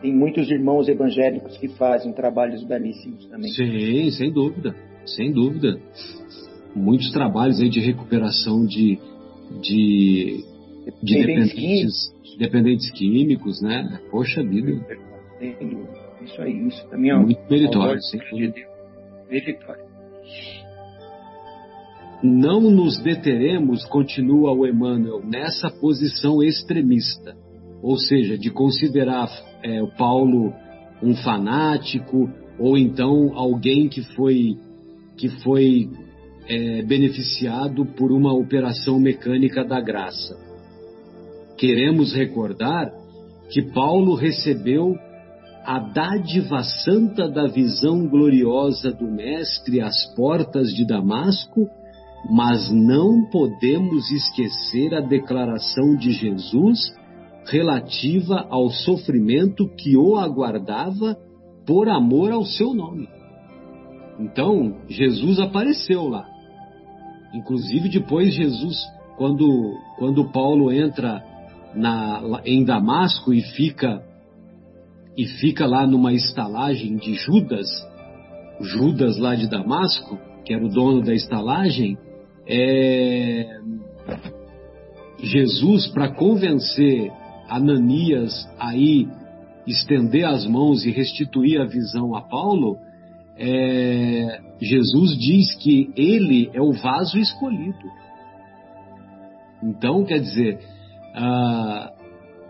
[0.02, 3.52] tem muitos irmãos evangélicos que fazem trabalhos belíssimos também.
[3.52, 4.74] Sim, sem dúvida,
[5.15, 5.80] sem dúvida.
[6.76, 9.00] Muitos trabalhos aí de recuperação de,
[9.62, 10.43] de,
[11.02, 12.38] de dependentes, químicos.
[12.38, 14.00] dependentes químicos, né?
[14.12, 14.72] Poxa vida.
[16.22, 18.19] Isso aí, isso também é muito meritório, sim.
[19.30, 19.89] Meritório.
[22.22, 27.36] Não nos deteremos, continua o Emmanuel, nessa posição extremista,
[27.82, 29.30] ou seja, de considerar
[29.63, 30.54] é, o Paulo
[31.02, 34.58] um fanático ou então alguém que foi
[35.19, 35.89] que foi
[36.47, 40.36] é, beneficiado por uma operação mecânica da graça.
[41.58, 42.89] Queremos recordar
[43.51, 44.95] que Paulo recebeu
[45.65, 51.69] a dádiva santa da visão gloriosa do Mestre às portas de Damasco
[52.27, 56.93] mas não podemos esquecer a declaração de Jesus
[57.45, 61.15] relativa ao sofrimento que o aguardava
[61.65, 63.08] por amor ao seu nome.
[64.19, 66.27] Então, Jesus apareceu lá.
[67.34, 68.77] Inclusive, depois, Jesus,
[69.17, 71.23] quando, quando Paulo entra
[71.73, 74.03] na, em Damasco e fica,
[75.17, 77.67] e fica lá numa estalagem de Judas,
[78.60, 81.97] Judas lá de Damasco, que era o dono da estalagem,
[82.45, 83.60] é,
[85.21, 87.12] Jesus, para convencer
[87.47, 89.08] Ananias a ir
[89.67, 92.77] estender as mãos e restituir a visão a Paulo,
[93.41, 97.88] é, Jesus diz que ele é o vaso escolhido.
[99.63, 100.60] Então, quer dizer,
[101.15, 101.93] ah,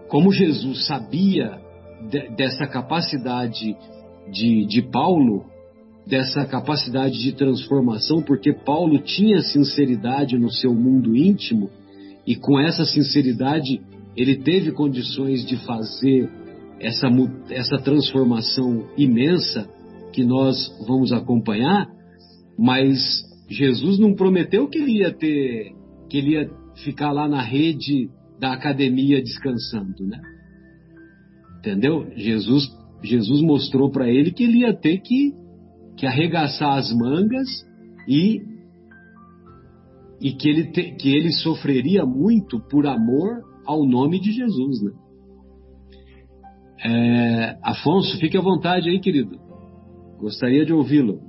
[0.10, 1.60] como Jesus sabia
[2.10, 3.78] de, dessa capacidade
[4.32, 5.46] de, de Paulo,
[6.08, 11.70] dessa capacidade de transformação, porque Paulo tinha sinceridade no seu mundo íntimo
[12.26, 13.80] e com essa sinceridade
[14.18, 16.28] ele teve condições de fazer
[16.80, 17.08] essa,
[17.52, 19.70] essa transformação imensa
[20.12, 20.56] que nós
[20.88, 21.88] vamos acompanhar,
[22.58, 23.00] mas
[23.50, 25.74] Jesus não prometeu que ele ia ter,
[26.10, 26.50] que ele ia
[26.84, 30.20] ficar lá na rede da academia descansando, né?
[31.60, 32.10] Entendeu?
[32.16, 32.70] Jesus,
[33.04, 35.34] Jesus mostrou para ele que ele ia ter que
[35.98, 37.48] que arregaçar as mangas
[38.08, 38.42] e
[40.22, 44.92] e que ele, te, que ele sofreria muito por amor ao nome de Jesus, né?
[46.82, 49.38] É, Afonso, fique à vontade aí, querido.
[50.20, 51.22] Gostaria de ouvi-lo.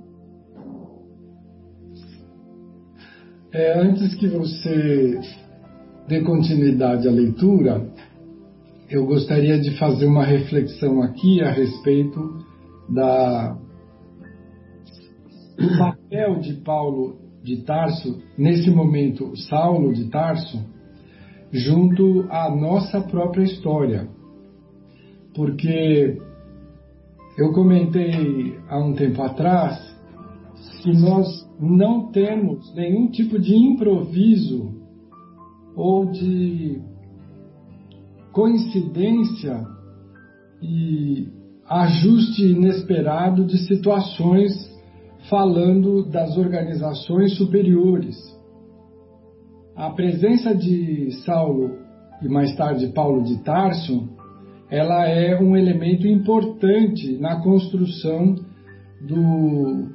[3.52, 5.20] É, antes que você
[6.08, 7.88] dê continuidade à leitura,
[8.88, 12.20] eu gostaria de fazer uma reflexão aqui a respeito
[12.88, 13.56] da
[15.58, 20.58] o papel de Paulo de Tarso, nesse momento, Saulo de Tarso,
[21.52, 24.08] junto à nossa própria história.
[25.34, 26.18] Porque
[27.40, 29.78] eu comentei há um tempo atrás
[30.82, 31.26] que nós
[31.58, 34.74] não temos nenhum tipo de improviso
[35.74, 36.82] ou de
[38.30, 39.66] coincidência
[40.60, 41.28] e
[41.66, 44.52] ajuste inesperado de situações
[45.30, 48.18] falando das organizações superiores.
[49.74, 51.78] A presença de Saulo
[52.20, 54.10] e mais tarde Paulo de Tarso,
[54.70, 58.36] ela é um elemento importante na construção
[59.00, 59.88] do,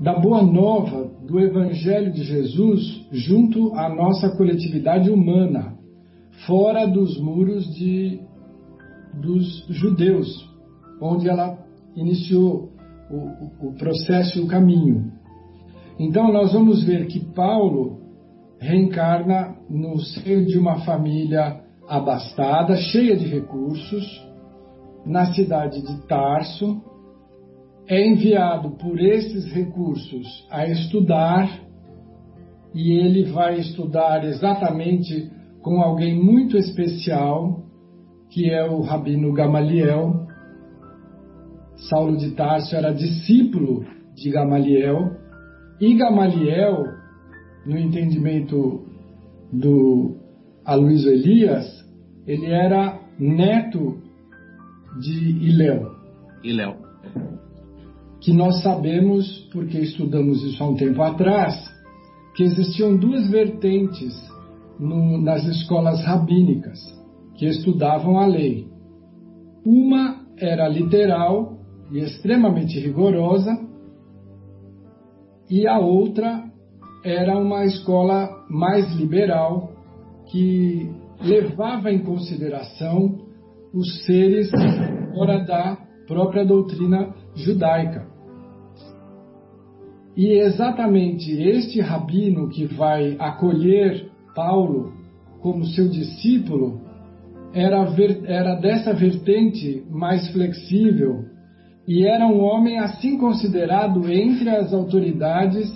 [0.00, 5.76] da boa nova do Evangelho de Jesus junto à nossa coletividade humana,
[6.46, 8.20] fora dos muros de,
[9.20, 10.28] dos judeus,
[11.00, 11.58] onde ela
[11.94, 12.70] iniciou
[13.10, 15.12] o, o processo e o caminho.
[15.98, 18.00] Então, nós vamos ver que Paulo
[18.58, 24.26] reencarna no seio de uma família abastada, cheia de recursos,
[25.04, 26.82] na cidade de Tarso,
[27.88, 31.48] é enviado por esses recursos a estudar,
[32.74, 35.30] e ele vai estudar exatamente
[35.62, 37.62] com alguém muito especial,
[38.30, 40.26] que é o Rabino Gamaliel.
[41.88, 43.84] Saulo de Tarso era discípulo
[44.14, 45.12] de Gamaliel,
[45.80, 46.84] e Gamaliel,
[47.64, 48.84] no entendimento
[49.52, 50.16] do
[50.64, 51.75] Aloysio Elias,
[52.26, 53.98] ele era neto
[55.00, 55.94] de Iléu.
[56.42, 56.86] Iléu
[58.26, 61.54] que nós sabemos, porque estudamos isso há um tempo atrás,
[62.34, 64.12] que existiam duas vertentes
[64.80, 66.76] no, nas escolas rabínicas
[67.36, 68.66] que estudavam a lei.
[69.64, 71.56] Uma era literal
[71.92, 73.56] e extremamente rigorosa,
[75.48, 76.50] e a outra
[77.04, 79.70] era uma escola mais liberal
[80.32, 80.90] que
[81.26, 83.18] levava em consideração
[83.72, 84.50] os seres
[85.12, 88.06] fora da própria doutrina judaica.
[90.16, 94.94] E exatamente este rabino que vai acolher Paulo
[95.40, 96.80] como seu discípulo
[97.52, 97.86] era,
[98.24, 101.24] era dessa vertente mais flexível
[101.86, 105.70] e era um homem assim considerado entre as autoridades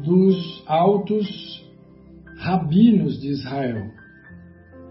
[0.00, 1.26] dos altos
[2.38, 3.99] rabinos de Israel.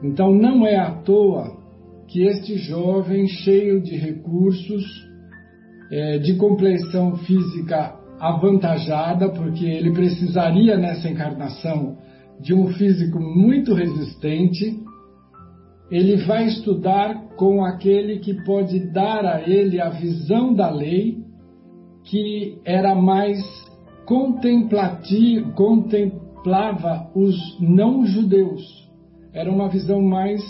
[0.03, 1.57] Então não é à toa
[2.07, 4.83] que este jovem cheio de recursos,
[5.91, 11.97] é, de compleição física avantajada, porque ele precisaria nessa encarnação
[12.39, 14.79] de um físico muito resistente.
[15.91, 21.17] Ele vai estudar com aquele que pode dar a ele a visão da lei,
[22.05, 23.39] que era mais
[24.05, 28.88] contemplativo, contemplava os não-judeus.
[29.33, 30.41] Era uma visão mais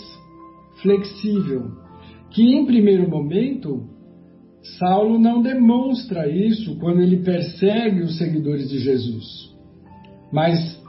[0.82, 1.72] flexível,
[2.30, 3.88] que em primeiro momento
[4.78, 9.24] Saulo não demonstra isso quando ele persegue os seguidores de Jesus.
[10.32, 10.80] Mas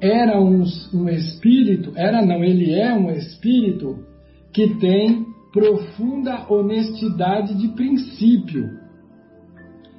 [0.00, 4.04] era um, um, espírito, era não, ele é um espírito
[4.52, 8.68] que tem profunda honestidade de princípio.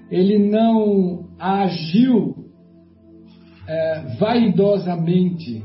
[0.09, 2.35] Ele não agiu
[3.67, 5.63] é, vaidosamente,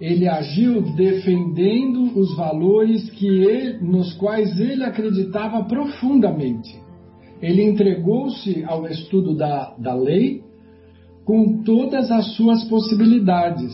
[0.00, 6.78] ele agiu defendendo os valores que ele, nos quais ele acreditava profundamente.
[7.40, 10.42] Ele entregou-se ao estudo da, da lei
[11.24, 13.72] com todas as suas possibilidades.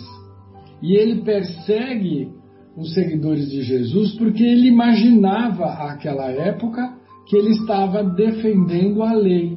[0.80, 2.30] E ele persegue
[2.76, 6.96] os seguidores de Jesus porque ele imaginava aquela época
[7.26, 9.56] que ele estava defendendo a lei.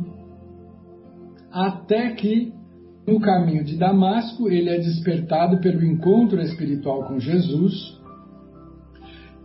[1.51, 2.51] Até que,
[3.07, 7.99] no caminho de Damasco, ele é despertado pelo encontro espiritual com Jesus,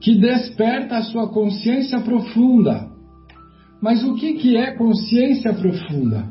[0.01, 2.91] que desperta a sua consciência profunda
[3.81, 6.31] mas o que, que é consciência profunda?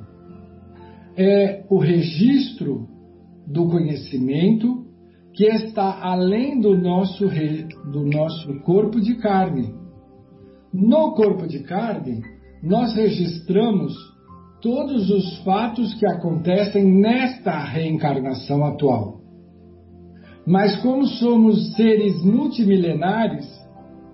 [1.18, 2.88] É o registro
[3.48, 4.86] do conhecimento
[5.34, 7.28] que está além do nosso,
[7.92, 9.74] do nosso corpo de carne.
[10.72, 12.22] No corpo de carne,
[12.62, 13.96] nós registramos
[14.62, 19.20] todos os fatos que acontecem nesta reencarnação atual.
[20.46, 23.48] Mas como somos seres multimilenares,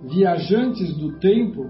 [0.03, 1.63] viajantes do tempo,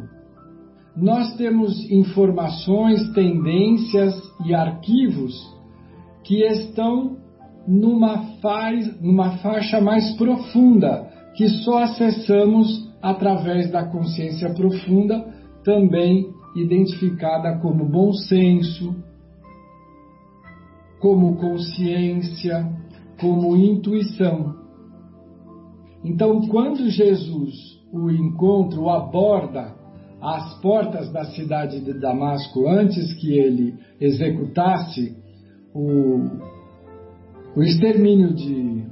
[0.95, 4.15] nós temos informações, tendências
[4.45, 5.33] e arquivos
[6.23, 7.17] que estão
[7.67, 15.25] numa, faz, numa faixa mais profunda, que só acessamos através da consciência profunda,
[15.63, 18.95] também identificada como bom senso,
[20.99, 22.71] como consciência,
[23.19, 24.55] como intuição.
[26.03, 27.53] Então, quando Jesus
[27.91, 29.75] o encontra, o aborda
[30.21, 35.15] às portas da cidade de Damasco antes que ele executasse
[35.73, 36.21] o,
[37.55, 38.83] o extermínio de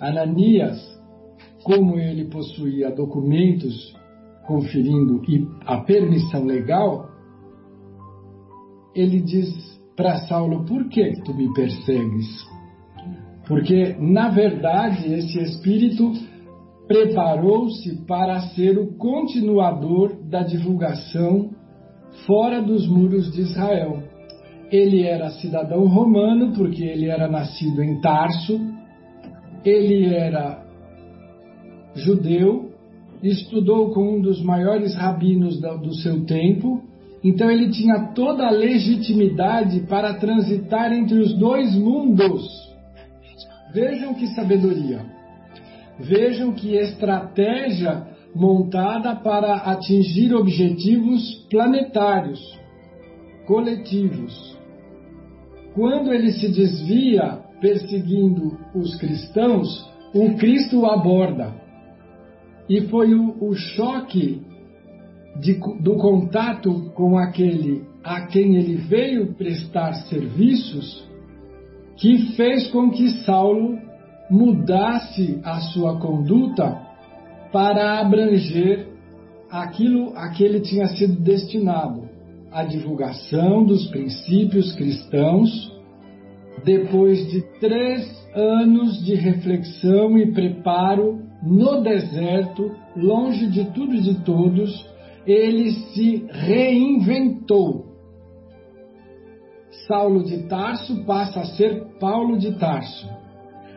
[0.00, 0.80] Ananias,
[1.62, 3.94] como ele possuía documentos
[4.46, 5.20] conferindo
[5.64, 7.08] a permissão legal,
[8.94, 9.48] ele diz
[9.96, 12.46] para Saulo: Por que tu me persegues?
[13.46, 16.12] Porque, na verdade, esse espírito
[16.86, 21.50] preparou-se para ser o continuador da divulgação
[22.26, 24.02] fora dos muros de Israel.
[24.70, 28.58] Ele era cidadão romano, porque ele era nascido em Tarso,
[29.64, 30.64] ele era
[31.94, 32.71] judeu,
[33.22, 36.82] estudou com um dos maiores rabinos do seu tempo,
[37.22, 42.42] então ele tinha toda a legitimidade para transitar entre os dois mundos.
[43.72, 45.06] Vejam que sabedoria.
[46.00, 52.40] Vejam que estratégia montada para atingir objetivos planetários,
[53.46, 54.58] coletivos.
[55.74, 61.61] Quando ele se desvia perseguindo os cristãos, o Cristo o aborda.
[62.72, 64.40] E foi o, o choque
[65.38, 71.06] de, do contato com aquele a quem ele veio prestar serviços
[71.98, 73.78] que fez com que Saulo
[74.30, 76.80] mudasse a sua conduta
[77.52, 78.88] para abranger
[79.50, 82.08] aquilo a que ele tinha sido destinado,
[82.50, 85.70] a divulgação dos princípios cristãos,
[86.64, 94.14] depois de três anos de reflexão e preparo no deserto, longe de tudo e de
[94.22, 94.86] todos,
[95.26, 97.86] ele se reinventou.
[99.86, 103.08] Saulo de Tarso passa a ser Paulo de Tarso.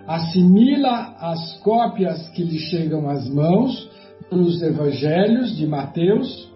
[0.07, 3.89] Assimila as cópias que lhe chegam às mãos
[4.31, 6.53] nos evangelhos de Mateus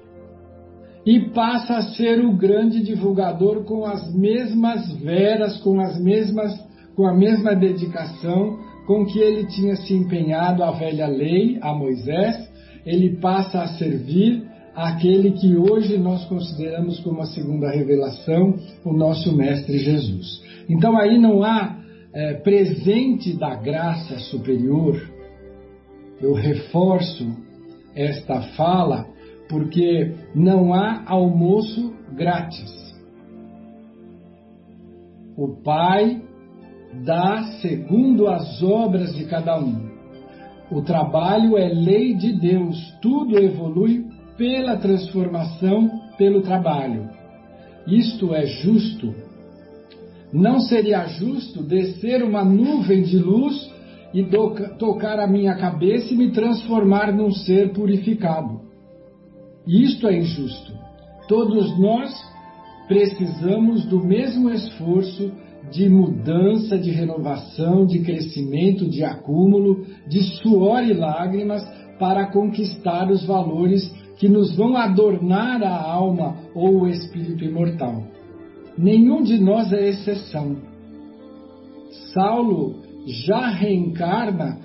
[1.06, 7.08] e passa a ser o grande divulgador com as mesmas veras, com as mesmas com
[7.08, 12.50] a mesma dedicação com que ele tinha se empenhado à velha lei, a Moisés,
[12.84, 19.38] ele passa a servir aquele que hoje nós consideramos como a segunda revelação, o nosso
[19.38, 20.42] Mestre Jesus.
[20.68, 21.78] Então aí não há
[22.12, 25.00] é, presente da graça superior.
[26.20, 27.30] Eu reforço
[27.94, 29.06] esta fala
[29.48, 32.74] porque não há almoço grátis.
[35.38, 36.24] O Pai
[36.94, 39.90] dá segundo as obras de cada um.
[40.72, 44.06] O trabalho é lei de Deus, tudo evolui
[44.38, 47.10] pela transformação, pelo trabalho.
[47.88, 49.14] Isto é justo.
[50.32, 53.70] Não seria justo descer uma nuvem de luz
[54.14, 54.24] e
[54.78, 58.62] tocar a minha cabeça e me transformar num ser purificado.
[59.68, 60.72] Isto é injusto.
[61.28, 62.12] Todos nós
[62.88, 65.32] precisamos do mesmo esforço
[65.72, 71.64] de mudança, de renovação, de crescimento, de acúmulo, de suor e lágrimas
[72.00, 78.04] para conquistar os valores que nos vão adornar a alma ou o espírito imortal.
[78.78, 80.58] Nenhum de nós é exceção.
[82.14, 84.60] Saulo já reencarna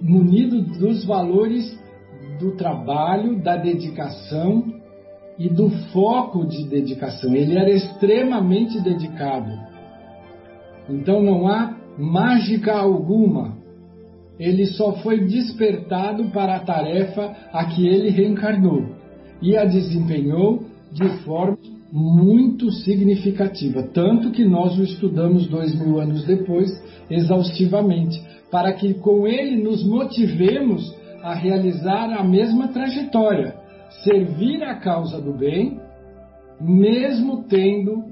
[0.00, 1.78] munido dos valores
[2.38, 4.64] do trabalho, da dedicação
[5.38, 7.34] e do foco de dedicação.
[7.34, 9.50] Ele era extremamente dedicado.
[10.88, 13.56] Então não há mágica alguma.
[14.38, 18.84] Ele só foi despertado para a tarefa a que ele reencarnou
[19.40, 21.56] e a desempenhou de forma
[21.92, 26.68] muito significativa, tanto que nós o estudamos dois mil anos depois
[27.08, 28.20] exaustivamente,
[28.50, 33.54] para que com ele nos motivemos a realizar a mesma trajetória,
[34.04, 35.80] servir a causa do bem,
[36.60, 38.04] mesmo tendo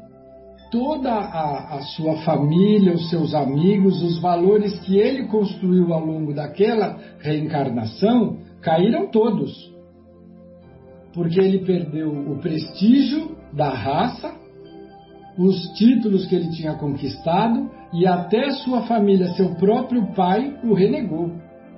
[0.74, 6.34] toda a, a, sua família, os seus amigos, os valores que ele construiu ao longo
[6.34, 9.72] daquela reencarnação, caíram todos.
[11.12, 14.34] Porque ele perdeu o prestígio da raça,
[15.38, 21.30] os títulos que ele tinha conquistado e até sua família, seu próprio pai, o renegou.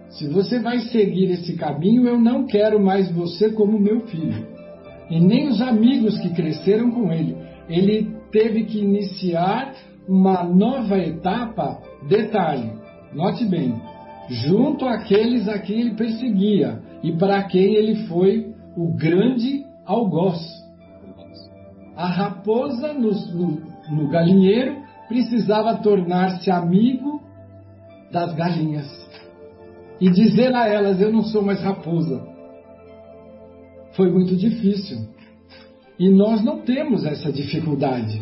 [0.09, 4.47] Se você vai seguir esse caminho, eu não quero mais você como meu filho.
[5.11, 7.36] E nem os amigos que cresceram com ele.
[7.68, 9.74] Ele teve que iniciar
[10.09, 12.70] uma nova etapa, detalhe,
[13.12, 13.81] note bem,
[14.29, 20.41] junto àqueles a quem ele perseguia e para quem ele foi o grande algoz.
[21.97, 24.77] A raposa no, no, no galinheiro
[25.09, 27.22] precisava tornar-se amigo
[28.12, 29.07] das galinhas
[30.01, 32.27] e dizer a elas: Eu não sou mais raposa.
[33.93, 35.09] Foi muito difícil.
[35.99, 38.20] E nós não temos essa dificuldade.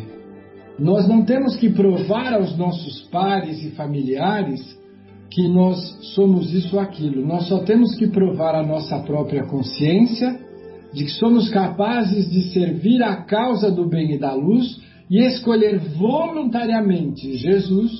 [0.79, 4.61] Nós não temos que provar aos nossos pares e familiares
[5.31, 5.77] que nós
[6.15, 7.25] somos isso ou aquilo.
[7.25, 10.39] Nós só temos que provar a nossa própria consciência
[10.93, 15.79] de que somos capazes de servir a causa do bem e da luz e escolher
[15.97, 17.91] voluntariamente Jesus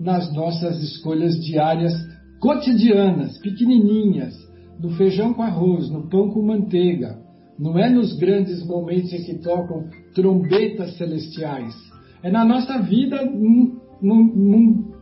[0.00, 1.92] nas nossas escolhas diárias,
[2.40, 4.34] cotidianas, pequenininhas,
[4.80, 7.23] no feijão com arroz, no pão com manteiga.
[7.58, 11.74] Não é nos grandes momentos em que tocam trombetas celestiais.
[12.22, 14.94] É na nossa vida num, num, num,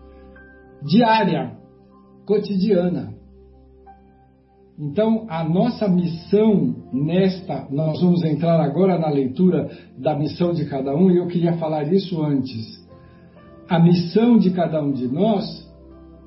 [0.85, 1.53] diária,
[2.27, 3.15] cotidiana.
[4.79, 10.95] Então, a nossa missão nesta, nós vamos entrar agora na leitura da missão de cada
[10.95, 12.83] um, e eu queria falar isso antes.
[13.69, 15.45] A missão de cada um de nós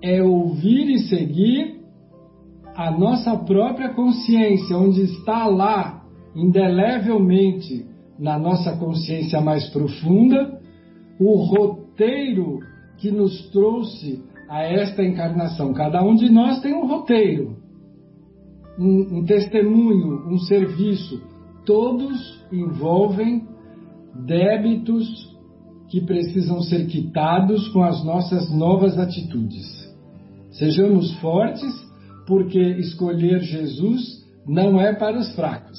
[0.01, 1.81] é ouvir e seguir
[2.75, 6.04] a nossa própria consciência, onde está lá,
[6.35, 7.85] indelevelmente,
[8.19, 10.59] na nossa consciência mais profunda,
[11.19, 12.59] o roteiro
[12.97, 15.73] que nos trouxe a esta encarnação.
[15.73, 17.65] Cada um de nós tem um roteiro
[18.77, 21.21] um, um testemunho, um serviço,
[21.65, 23.47] todos envolvem
[24.25, 25.33] débitos
[25.89, 29.65] que precisam ser quitados com as nossas novas atitudes.
[30.51, 31.73] Sejamos fortes,
[32.27, 35.77] porque escolher Jesus não é para os fracos.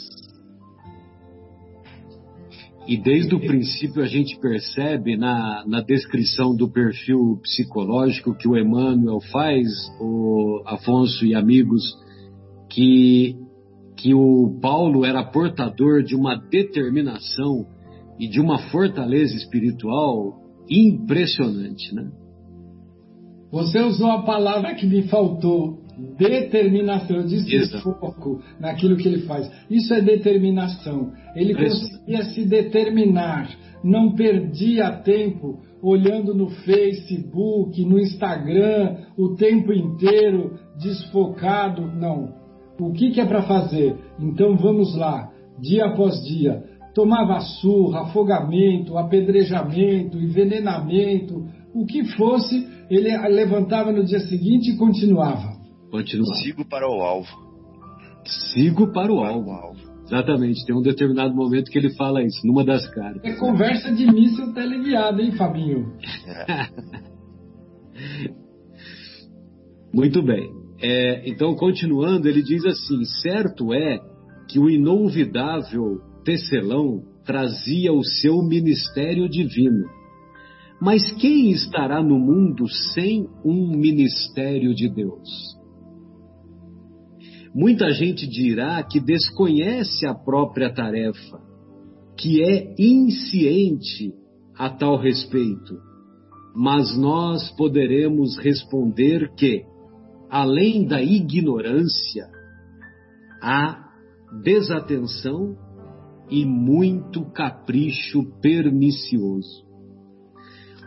[2.87, 8.57] E desde o princípio a gente percebe na, na descrição do perfil psicológico que o
[8.57, 9.67] Emmanuel faz,
[10.01, 11.83] o Afonso e amigos,
[12.71, 13.37] que,
[13.97, 17.67] que o Paulo era portador de uma determinação
[18.21, 22.09] e de uma fortaleza espiritual impressionante, né?
[23.51, 25.76] Você usou a palavra que me faltou,
[26.19, 27.17] determinação.
[27.17, 27.83] Eu disse Exato.
[27.83, 29.51] foco naquilo que ele faz.
[29.71, 31.13] Isso é determinação.
[31.35, 33.49] Ele conseguia se determinar,
[33.83, 41.83] não perdia tempo olhando no Facebook, no Instagram, o tempo inteiro desfocado.
[41.83, 42.47] Não
[42.79, 43.97] o que, que é para fazer?
[44.21, 45.31] Então vamos lá,
[45.61, 46.63] dia após dia.
[46.95, 55.56] Tomava surra, afogamento, apedrejamento, envenenamento, o que fosse, ele levantava no dia seguinte e continuava.
[55.97, 56.35] Continuava.
[56.43, 57.29] Sigo para o alvo.
[58.53, 59.49] Sigo para o, para alvo.
[59.49, 59.97] o alvo.
[60.05, 63.25] Exatamente, tem um determinado momento que ele fala isso, numa das cartas.
[63.25, 65.93] É conversa de míssil teleguiado, hein, Fabinho?
[66.27, 66.69] É.
[69.93, 70.49] Muito bem.
[70.81, 73.99] É, então, continuando, ele diz assim: certo é
[74.49, 79.89] que o inolvidável tecelão trazia o seu ministério divino.
[80.81, 85.56] Mas quem estará no mundo sem um ministério de Deus?
[87.59, 91.41] Muita gente dirá que desconhece a própria tarefa,
[92.15, 94.13] que é insciente
[94.55, 95.81] a tal respeito,
[96.55, 99.65] mas nós poderemos responder que
[100.29, 102.29] além da ignorância,
[103.43, 103.89] há
[104.43, 105.57] desatenção
[106.29, 109.65] e muito capricho pernicioso.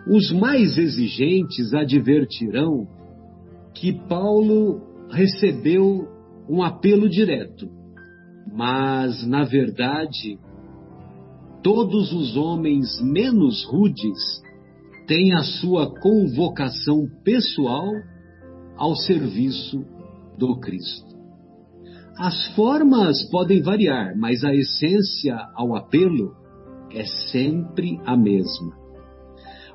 [0.07, 2.87] Os mais exigentes advertirão
[3.73, 6.18] que Paulo recebeu
[6.49, 7.69] um apelo direto,
[8.51, 10.39] mas, na verdade,
[11.61, 14.41] todos os homens menos rudes
[15.05, 17.87] têm a sua convocação pessoal
[18.75, 19.85] ao serviço
[20.37, 21.19] do Cristo.
[22.17, 26.33] As formas podem variar, mas a essência ao apelo
[26.91, 28.77] é sempre a mesma.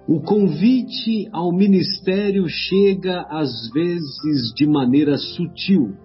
[0.06, 5.96] O convite ao ministério chega às vezes de maneira sutil,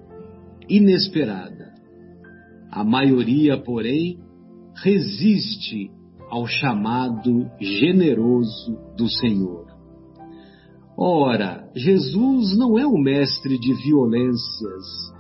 [0.70, 1.74] inesperada.
[2.72, 4.20] A maioria, porém,
[4.84, 5.90] resiste
[6.30, 9.66] ao chamado generoso do Senhor.
[10.96, 15.14] Ora, Jesus não é um mestre de violências,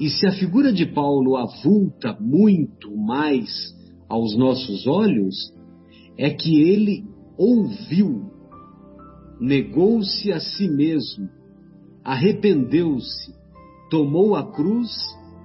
[0.00, 3.48] e se a figura de Paulo avulta muito mais
[4.08, 5.34] aos nossos olhos,
[6.18, 7.04] é que ele
[7.38, 8.30] ouviu,
[9.40, 11.28] negou-se a si mesmo,
[12.02, 13.34] arrependeu-se,
[13.90, 14.90] tomou a cruz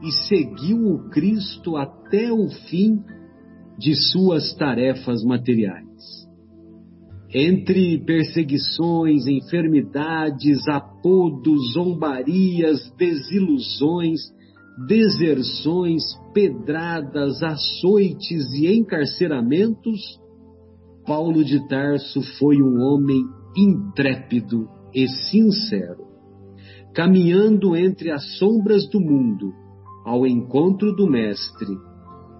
[0.01, 2.99] e seguiu o Cristo até o fim
[3.77, 5.91] de suas tarefas materiais.
[7.33, 14.19] Entre perseguições, enfermidades, apodos, zombarias, desilusões,
[14.87, 20.19] deserções, pedradas, açoites e encarceramentos,
[21.05, 23.23] Paulo de Tarso foi um homem
[23.55, 26.10] intrépido e sincero,
[26.93, 29.53] caminhando entre as sombras do mundo
[30.05, 31.77] ao encontro do Mestre,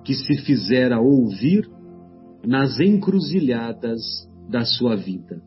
[0.03, 1.69] que se fizera ouvir
[2.45, 4.01] nas encruzilhadas
[4.49, 5.41] da sua vida.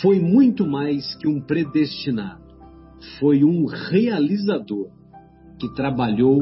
[0.00, 2.42] Foi muito mais que um predestinado,
[3.18, 4.88] foi um realizador
[5.58, 6.40] que trabalhou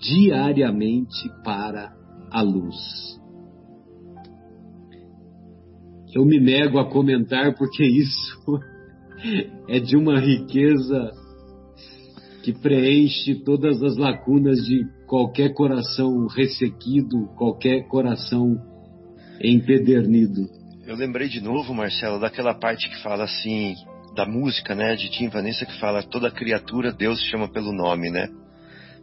[0.00, 1.92] diariamente para
[2.30, 3.18] a luz.
[6.14, 8.60] eu me nego a comentar porque isso
[9.68, 11.10] é de uma riqueza
[12.42, 18.56] que preenche todas as lacunas de qualquer coração ressequido, qualquer coração
[19.40, 20.46] empedernido.
[20.86, 23.74] Eu lembrei de novo, Marcelo, daquela parte que fala assim,
[24.14, 28.28] da música, né, de Tim Vanessa, que fala toda criatura Deus chama pelo nome, né,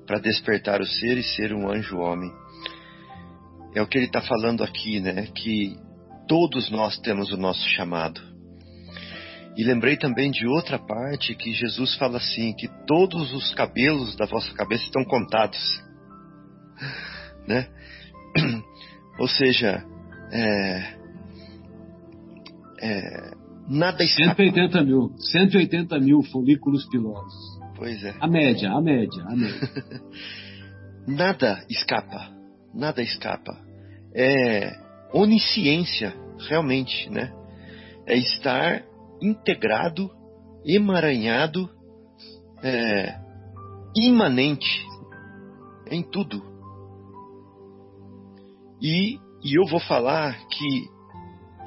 [0.08, 2.32] para despertar o ser e ser um anjo homem.
[3.76, 5.76] É o que ele está falando aqui, né, que
[6.28, 8.35] todos nós temos o nosso chamado.
[9.56, 14.26] E lembrei também de outra parte que Jesus fala assim, que todos os cabelos da
[14.26, 15.58] vossa cabeça estão contados,
[17.48, 17.68] né?
[19.18, 19.82] Ou seja,
[20.32, 20.96] é,
[22.82, 23.32] é,
[23.70, 24.36] nada escapa.
[24.36, 27.60] 180 mil, 180 mil folículos pilosos.
[27.78, 28.14] Pois é.
[28.20, 29.70] A média, a média, a média.
[31.08, 32.30] nada escapa,
[32.74, 33.58] nada escapa.
[34.14, 34.84] É
[35.14, 36.14] onisciência,
[36.50, 37.32] realmente, né?
[38.06, 38.84] É estar
[39.22, 40.10] integrado,
[40.66, 41.70] emaranhado,
[42.64, 43.18] é,
[43.96, 44.86] imanente
[45.90, 46.44] em tudo.
[48.82, 50.88] E, e eu vou falar que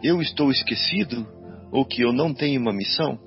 [0.02, 1.26] eu estou esquecido,
[1.72, 3.18] ou que eu não tenho uma missão,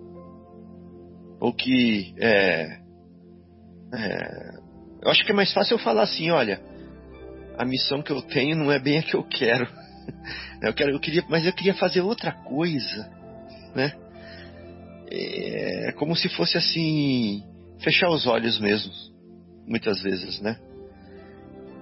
[1.40, 2.80] ou que é,
[3.94, 4.62] é,
[5.02, 6.62] eu acho que é mais fácil eu falar assim, olha,
[7.58, 9.68] a missão que eu tenho não é bem a que eu quero.
[10.62, 13.10] Eu quero, eu queria, mas eu queria fazer outra coisa,
[13.74, 13.94] né?
[15.14, 17.44] É como se fosse assim,
[17.80, 18.92] fechar os olhos mesmo,
[19.68, 20.58] muitas vezes, né?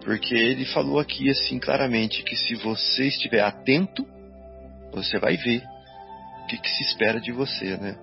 [0.04, 4.06] Porque ele falou aqui assim claramente que se você estiver atento,
[4.92, 5.62] você vai ver
[6.44, 7.96] o que, que se espera de você, né?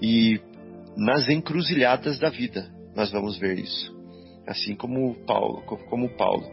[0.00, 0.40] E
[0.96, 3.94] nas encruzilhadas da vida nós vamos ver isso.
[4.46, 6.48] Assim como Paulo, como Paulo,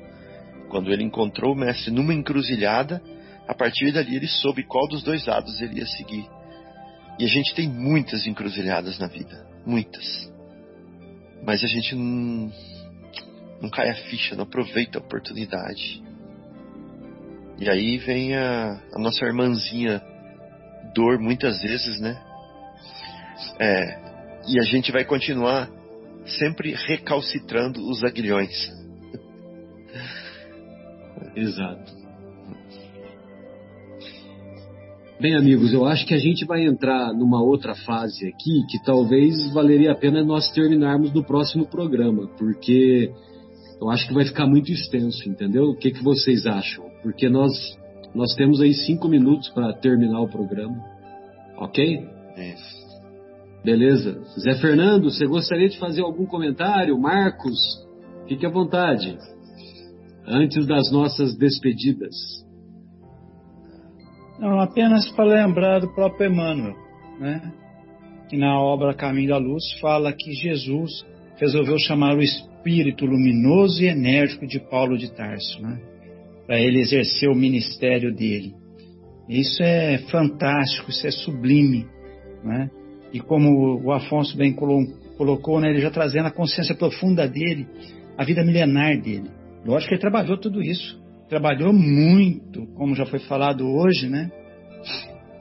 [0.69, 3.01] quando ele encontrou o mestre numa encruzilhada,
[3.47, 6.27] a partir dali ele soube qual dos dois lados ele ia seguir.
[7.19, 10.31] E a gente tem muitas encruzilhadas na vida, muitas.
[11.45, 12.51] Mas a gente não,
[13.61, 16.01] não cai a ficha, não aproveita a oportunidade.
[17.59, 20.01] E aí vem a, a nossa irmãzinha
[20.93, 22.21] dor muitas vezes, né?
[23.59, 23.99] É,
[24.47, 25.69] e a gente vai continuar
[26.25, 28.71] sempre recalcitrando os aguilhões.
[31.35, 32.02] Exato.
[35.19, 39.53] Bem, amigos, eu acho que a gente vai entrar numa outra fase aqui que talvez
[39.53, 43.11] valeria a pena nós terminarmos no próximo programa, porque
[43.79, 45.65] eu acho que vai ficar muito extenso, entendeu?
[45.65, 46.83] O que, que vocês acham?
[47.03, 47.51] Porque nós,
[48.13, 50.75] nós temos aí cinco minutos para terminar o programa,
[51.57, 52.05] ok?
[52.35, 52.83] Isso.
[53.63, 54.19] Beleza.
[54.39, 56.99] Zé Fernando, você gostaria de fazer algum comentário?
[56.99, 57.59] Marcos,
[58.27, 59.17] fique à vontade.
[60.27, 62.42] Antes das nossas despedidas.
[64.43, 66.75] Não, apenas para lembrar do próprio Emmanuel,
[67.17, 67.53] né?
[68.27, 71.05] que na obra Caminho da Luz fala que Jesus
[71.37, 75.79] resolveu chamar o espírito luminoso e enérgico de Paulo de Tarso, né?
[76.45, 78.53] para ele exercer o ministério dele.
[79.29, 81.87] Isso é fantástico, isso é sublime.
[82.43, 82.69] Né?
[83.13, 87.65] E como o Afonso bem colocou, né, ele já trazendo a consciência profunda dele,
[88.17, 89.31] a vida milenar dele.
[89.65, 94.31] Lógico que ele trabalhou tudo isso trabalhou muito, como já foi falado hoje, né?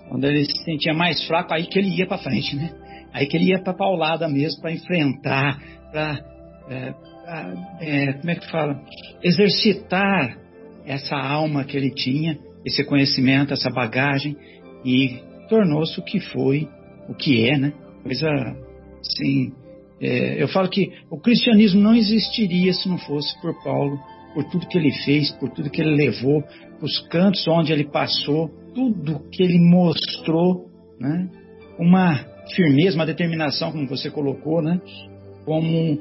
[0.09, 2.70] Quando ele se sentia mais fraco, aí que ele ia para frente, né?
[3.12, 5.59] Aí que ele ia para paulada mesmo, para enfrentar,
[5.91, 6.24] para
[6.68, 6.95] é,
[7.80, 8.80] é, como é que fala?
[9.22, 10.39] Exercitar
[10.85, 14.37] essa alma que ele tinha, esse conhecimento, essa bagagem,
[14.85, 16.68] e tornou-se o que foi,
[17.09, 17.72] o que é, né?
[18.03, 18.28] Coisa
[19.01, 19.53] assim.
[20.01, 23.99] É, eu falo que o cristianismo não existiria se não fosse por Paulo
[24.35, 26.43] por tudo que ele fez, por tudo que ele levou,
[26.80, 30.66] os cantos onde ele passou, tudo que ele mostrou,
[30.99, 31.28] né?
[31.78, 32.24] Uma
[32.55, 34.80] firmeza, uma determinação, como você colocou, né?
[35.45, 35.99] Como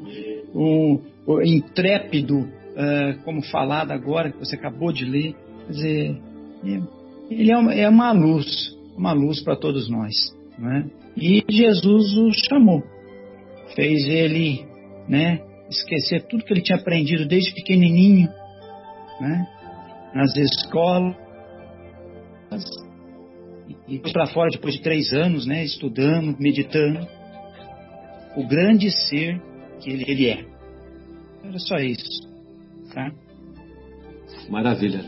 [0.54, 5.36] o, o intrépido, uh, como falado agora, que você acabou de ler.
[5.68, 6.22] Quer dizer,
[7.30, 10.14] ele é uma, é uma luz, uma luz para todos nós,
[10.58, 10.90] né?
[11.16, 12.84] E Jesus o chamou,
[13.76, 14.66] fez ele,
[15.08, 15.42] né?
[15.72, 18.30] Esquecer tudo que ele tinha aprendido desde pequenininho,
[19.20, 19.48] né?
[20.14, 21.16] nas escolas,
[23.88, 25.64] e para fora depois de três anos, né?
[25.64, 27.08] estudando, meditando,
[28.36, 29.42] o grande ser
[29.80, 30.46] que ele, ele é.
[31.44, 32.30] Era só isso.
[32.94, 33.12] Tá?
[34.50, 35.04] Maravilha.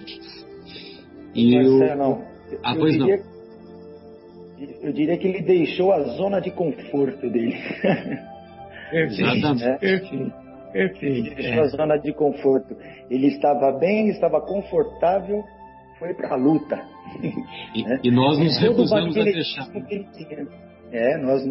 [1.35, 2.03] E Marcelo,
[2.51, 2.59] eu...
[2.63, 3.33] Ah, pois diria, não.
[4.81, 7.57] Eu diria que ele deixou a zona de conforto dele.
[8.91, 9.55] Perfeito.
[9.55, 9.77] Né?
[9.77, 10.42] Perfeito.
[10.73, 11.35] Perfeito.
[11.35, 11.59] Deixou é.
[11.59, 12.75] a zona de conforto.
[13.09, 15.43] Ele estava bem, estava confortável,
[15.99, 16.81] foi para a luta.
[17.75, 17.99] E, né?
[18.03, 19.69] e, nós nos recusamos a deixar.
[20.91, 21.45] É, nós,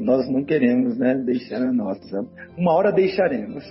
[0.00, 2.26] nós não queremos né, deixar a nossa.
[2.56, 3.64] Uma hora deixaremos.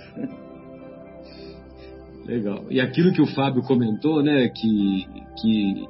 [2.26, 2.64] Legal.
[2.70, 5.06] E aquilo que o Fábio comentou, né, que,
[5.40, 5.88] que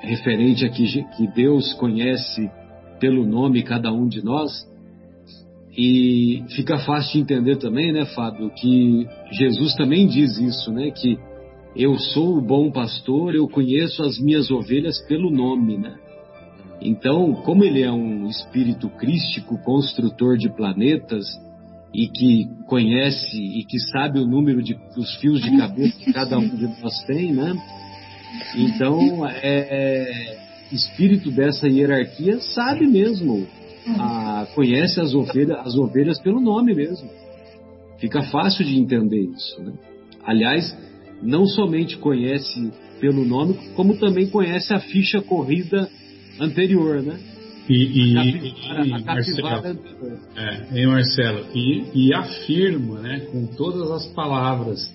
[0.00, 2.50] referente a que, que Deus conhece
[2.98, 4.50] pelo nome cada um de nós,
[5.76, 11.18] e fica fácil de entender também, né, Fábio, que Jesus também diz isso, né, que
[11.76, 15.94] eu sou o bom pastor, eu conheço as minhas ovelhas pelo nome, né?
[16.80, 21.26] Então, como ele é um espírito crístico, construtor de planetas,
[21.96, 26.38] e que conhece e que sabe o número de, dos fios de cabeça que cada
[26.38, 27.54] um de nós tem, né?
[28.54, 30.38] Então, é, é,
[30.70, 33.46] espírito dessa hierarquia sabe mesmo,
[33.98, 37.08] a, conhece as ovelhas, as ovelhas pelo nome mesmo.
[37.98, 39.72] Fica fácil de entender isso, né?
[40.24, 40.76] Aliás,
[41.22, 42.70] não somente conhece
[43.00, 45.88] pelo nome, como também conhece a ficha corrida
[46.40, 47.18] anterior, né?
[47.68, 49.78] E, e, capivara, e Marcelo,
[50.36, 54.88] é, e Marcelo e, e afirma, né, com todas as palavras,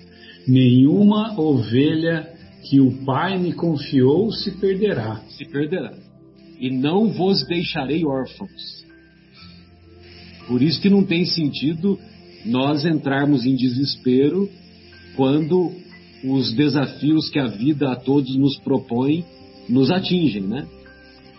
[0.48, 2.32] nenhuma ovelha
[2.68, 5.16] que o Pai me confiou se perderá.
[5.28, 5.92] Se perderá.
[6.58, 8.81] E não vos deixarei órfãos.
[10.46, 11.98] Por isso que não tem sentido
[12.44, 14.48] nós entrarmos em desespero
[15.16, 15.72] quando
[16.24, 19.24] os desafios que a vida a todos nos propõe
[19.68, 20.66] nos atingem, né?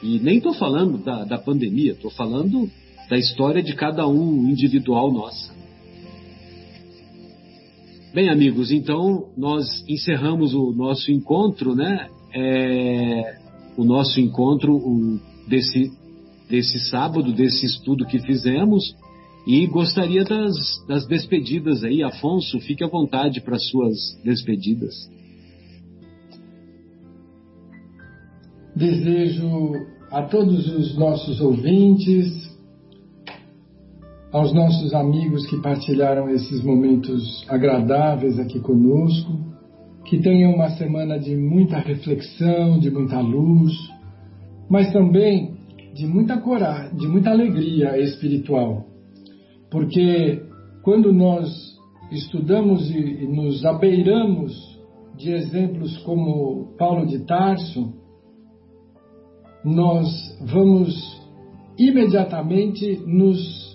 [0.02, 2.70] E nem estou falando da, da pandemia, estou falando
[3.10, 5.54] da história de cada um individual nossa.
[8.14, 12.10] Bem, amigos, então nós encerramos o nosso encontro, né?
[12.36, 13.38] É,
[13.78, 15.92] o nosso encontro o, desse,
[16.54, 18.96] desse sábado, desse estudo que fizemos.
[19.48, 20.54] E gostaria das,
[20.88, 22.04] das despedidas aí.
[22.04, 24.94] Afonso, fique à vontade para suas despedidas.
[28.76, 29.74] Desejo
[30.12, 32.32] a todos os nossos ouvintes,
[34.32, 39.40] aos nossos amigos que partilharam esses momentos agradáveis aqui conosco,
[40.06, 43.74] que tenham uma semana de muita reflexão, de muita luz,
[44.70, 45.53] mas também
[45.94, 48.94] de muita coragem, de muita alegria espiritual
[49.74, 50.40] porque
[50.84, 51.50] quando nós
[52.12, 54.54] estudamos e nos abeiramos
[55.18, 57.92] de exemplos como Paulo de Tarso,
[59.66, 60.08] nós
[60.42, 60.94] vamos
[61.76, 63.74] imediatamente nos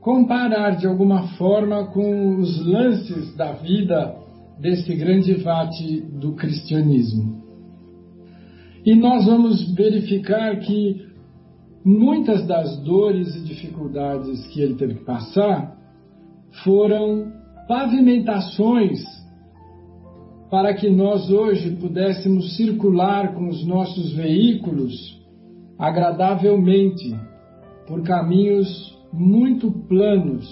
[0.00, 4.16] comparar de alguma forma com os lances da vida
[4.60, 7.45] desse grande vate do cristianismo.
[8.86, 11.04] E nós vamos verificar que
[11.84, 15.76] muitas das dores e dificuldades que ele teve que passar
[16.62, 17.32] foram
[17.66, 19.02] pavimentações
[20.48, 25.20] para que nós hoje pudéssemos circular com os nossos veículos
[25.76, 27.12] agradavelmente
[27.88, 30.46] por caminhos muito planos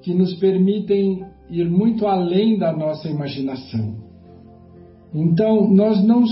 [0.00, 3.96] que nos permitem ir muito além da nossa imaginação.
[5.12, 6.24] Então, nós não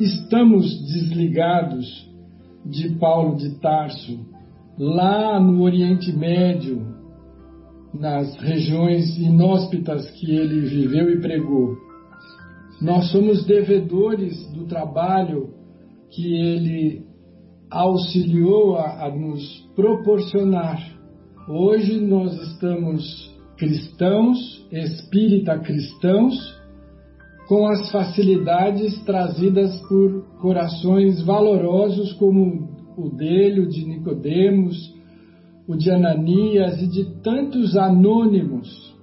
[0.00, 2.08] estamos desligados
[2.64, 4.18] de Paulo de Tarso,
[4.78, 6.86] lá no Oriente Médio,
[7.92, 11.76] nas regiões inóspitas que ele viveu e pregou.
[12.80, 15.52] Nós somos devedores do trabalho
[16.10, 17.04] que ele
[17.70, 20.80] auxiliou a, a nos proporcionar.
[21.48, 26.59] Hoje nós estamos cristãos, espírita cristãos,
[27.50, 34.76] com as facilidades trazidas por corações valorosos como o dele, o de Nicodemos,
[35.66, 38.96] o de Ananias e de tantos anônimos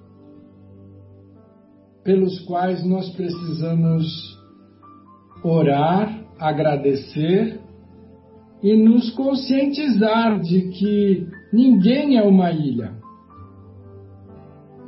[2.06, 4.08] pelos quais nós precisamos
[5.44, 7.60] orar, agradecer
[8.64, 12.97] e nos conscientizar de que ninguém é uma ilha.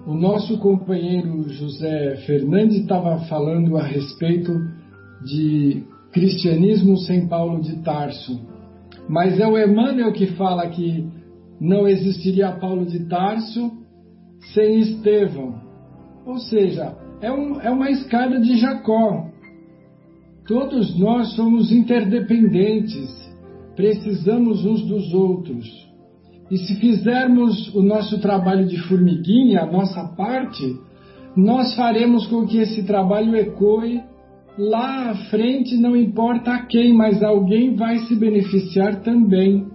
[0.10, 4.52] O nosso companheiro José Fernandes estava falando a respeito
[5.24, 8.42] de cristianismo sem Paulo de Tarso.
[9.08, 11.08] Mas é o Emmanuel que fala que
[11.62, 13.72] não existiria Paulo de Tarso
[14.52, 15.62] sem Estevão.
[16.26, 19.28] Ou seja, é, um, é uma escada de Jacó.
[20.48, 23.12] Todos nós somos interdependentes,
[23.76, 25.89] precisamos uns dos outros.
[26.50, 30.76] E se fizermos o nosso trabalho de formiguinha, a nossa parte,
[31.36, 34.02] nós faremos com que esse trabalho ecoe
[34.58, 39.68] lá à frente, não importa a quem, mas alguém vai se beneficiar também.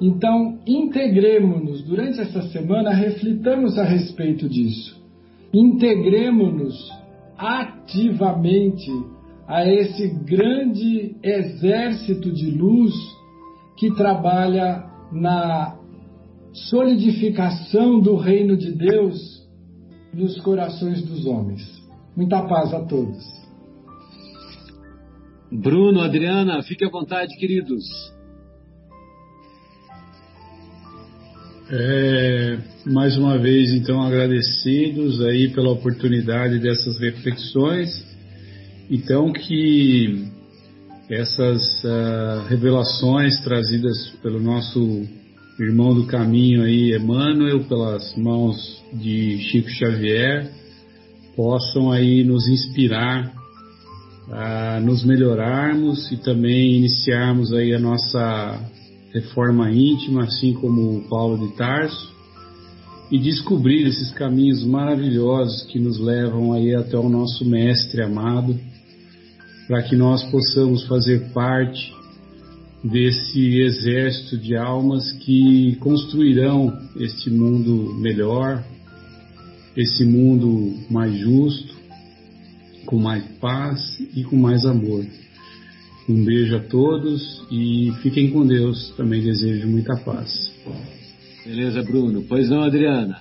[0.00, 5.00] Então, integremos-nos durante essa semana, reflitamos a respeito disso.
[5.54, 6.90] Integremos-nos
[7.38, 8.90] ativamente
[9.46, 12.92] a esse grande exército de luz
[13.76, 15.76] que trabalha na
[16.52, 19.42] solidificação do reino de Deus
[20.12, 21.62] nos corações dos homens.
[22.16, 23.22] Muita paz a todos.
[25.50, 27.84] Bruno, Adriana, fique à vontade, queridos.
[31.70, 37.88] É, mais uma vez, então, agradecidos aí pela oportunidade dessas reflexões.
[38.90, 40.26] Então, que
[41.08, 45.06] essas uh, revelações trazidas pelo nosso
[45.58, 50.50] irmão do caminho aí, Emmanuel, pelas mãos de Chico Xavier,
[51.36, 53.32] possam aí nos inspirar
[54.30, 58.60] a nos melhorarmos e também iniciarmos aí a nossa
[59.12, 62.12] reforma íntima, assim como Paulo de Tarso,
[63.10, 68.58] e descobrir esses caminhos maravilhosos que nos levam aí até o nosso mestre amado,
[69.68, 71.92] para que nós possamos fazer parte
[72.82, 78.64] desse exército de almas que construirão este mundo melhor,
[79.76, 81.74] esse mundo mais justo,
[82.86, 85.06] com mais paz e com mais amor.
[86.08, 88.92] Um beijo a todos e fiquem com Deus.
[88.96, 90.50] Também desejo muita paz.
[91.46, 92.24] Beleza, Bruno.
[92.28, 93.18] Pois não, Adriana?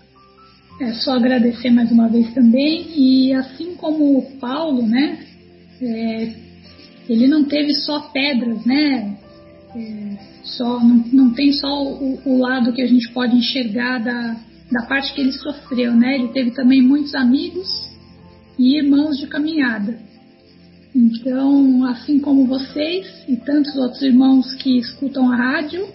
[0.80, 2.88] É só agradecer mais uma vez também.
[2.95, 5.20] E assim como o Paulo, né?
[5.80, 6.34] É,
[7.07, 9.18] ele não teve só pedras, né?
[9.76, 14.38] É, só, não, não tem só o, o, lado que a gente pode enxergar da,
[14.72, 16.15] da parte que ele sofreu, né?
[16.15, 17.69] Ele teve também muitos amigos
[18.59, 19.97] e irmãos de caminhada.
[20.93, 25.88] Então, assim como vocês e tantos outros irmãos que escutam a rádio,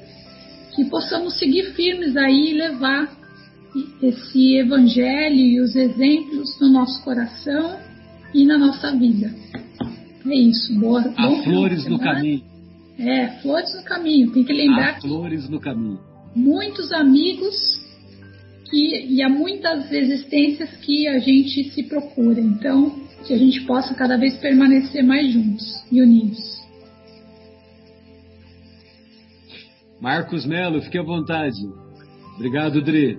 [0.75, 3.15] que possamos seguir firmes aí e levar
[4.03, 7.77] esse evangelho e os exemplos no nosso coração
[8.33, 9.35] e na nossa vida.
[10.27, 10.75] É isso.
[10.79, 11.13] Boa.
[11.17, 12.56] Há flores no caminho.
[12.99, 14.33] É, flores no caminho.
[14.33, 14.97] Tem que lembrar.
[14.97, 16.01] Há flores no caminho.
[16.35, 17.55] Muitos amigos
[18.71, 22.41] que, e há muitas existências que a gente se procura.
[22.41, 22.91] Então,
[23.27, 26.57] que a gente possa cada vez permanecer mais juntos e unidos.
[30.01, 31.57] Marcos Melo, fique à vontade.
[32.37, 33.19] Obrigado, Dri.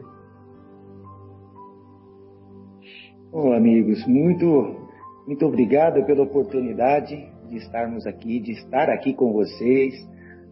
[3.31, 4.89] Bom, amigos, muito,
[5.27, 7.15] muito obrigado pela oportunidade
[7.49, 9.93] de estarmos aqui, de estar aqui com vocês,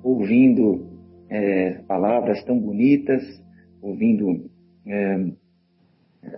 [0.03, 0.87] ouvindo
[1.29, 3.21] é, palavras tão bonitas,
[3.81, 4.49] ouvindo
[4.87, 5.31] é,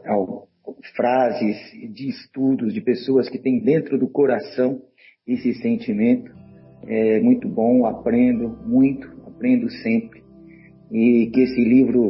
[0.06, 0.48] ao,
[0.96, 1.58] frases
[1.94, 4.82] de estudos de pessoas que têm dentro do coração
[5.26, 6.32] esse sentimento.
[6.86, 10.24] É muito bom, aprendo muito, aprendo sempre.
[10.92, 12.10] E que esse livro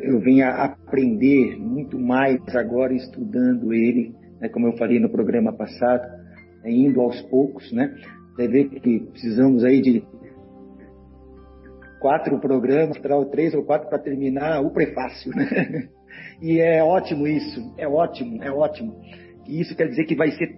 [0.00, 6.19] eu venha aprender muito mais agora estudando ele, né, como eu falei no programa passado,
[6.64, 7.94] indo aos poucos, né?
[8.34, 10.04] Você vê que precisamos aí de
[12.00, 12.98] quatro programas,
[13.30, 15.88] três ou quatro para terminar o prefácio, né?
[16.42, 18.96] E é ótimo isso, é ótimo, é ótimo.
[19.46, 20.56] E isso quer dizer que vai ser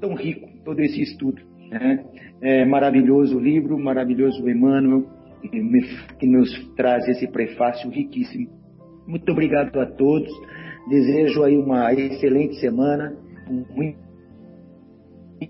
[0.00, 1.42] tão rico todo esse estudo.
[1.70, 2.04] Né?
[2.40, 5.04] É maravilhoso o livro, maravilhoso o Emmanuel,
[6.18, 8.48] que nos traz esse prefácio riquíssimo.
[9.06, 10.32] Muito obrigado a todos.
[10.88, 13.16] Desejo aí uma excelente semana,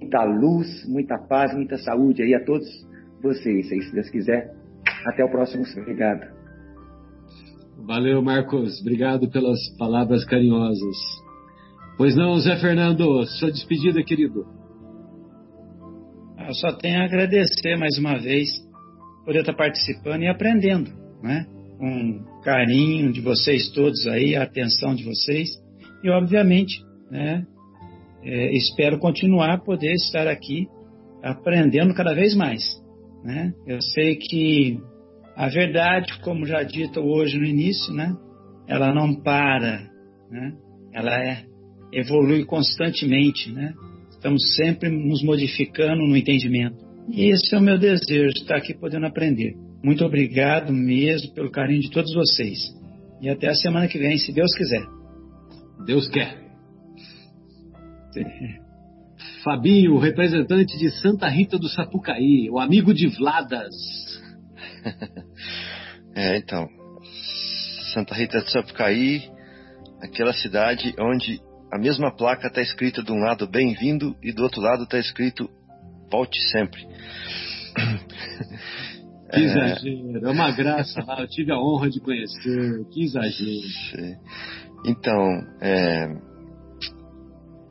[0.01, 2.67] muita luz, muita paz, muita saúde aí a todos
[3.23, 4.55] vocês, se Deus quiser.
[5.07, 5.65] Até o próximo.
[5.79, 6.35] Obrigado.
[7.87, 8.81] Valeu, Marcos.
[8.81, 10.97] Obrigado pelas palavras carinhosas.
[11.97, 14.47] Pois não, Zé Fernando, sua despedida, querido.
[16.47, 18.49] Eu só tenho a agradecer mais uma vez
[19.25, 20.91] por eu estar participando e aprendendo,
[21.23, 21.47] né?
[21.79, 25.49] Com carinho de vocês todos aí, a atenção de vocês
[26.03, 27.47] e, obviamente, né?
[28.25, 30.67] É, espero continuar a poder estar aqui
[31.23, 32.63] aprendendo cada vez mais,
[33.23, 33.53] né?
[33.67, 34.79] Eu sei que
[35.37, 38.15] a verdade, como já dito hoje no início, né?
[38.67, 39.91] Ela não para,
[40.31, 40.53] né?
[40.93, 41.45] Ela é,
[41.93, 43.75] evolui constantemente, né?
[44.11, 46.77] Estamos sempre nos modificando no entendimento.
[47.11, 49.55] E esse é o meu desejo, estar aqui podendo aprender.
[49.83, 52.59] Muito obrigado mesmo pelo carinho de todos vocês.
[53.21, 54.83] E até a semana que vem, se Deus quiser.
[55.85, 56.44] Deus quer.
[59.43, 63.75] Fabinho, representante de Santa Rita do Sapucaí, o amigo de Vladas.
[66.15, 66.67] é, então.
[67.93, 69.31] Santa Rita de Sapucaí,
[70.03, 71.41] aquela cidade onde
[71.73, 75.49] a mesma placa está escrita de um lado bem-vindo e do outro lado está escrito
[76.11, 76.87] volte sempre.
[79.33, 84.19] Que exagero, é uma graça lá, eu tive a honra de conhecer, que exagero.
[84.87, 85.19] Então,
[85.61, 86.07] é,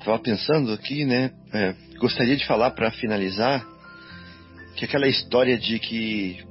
[0.03, 1.31] estava pensando aqui, né?
[1.53, 3.65] É, gostaria de falar para finalizar
[4.75, 6.43] que aquela história de que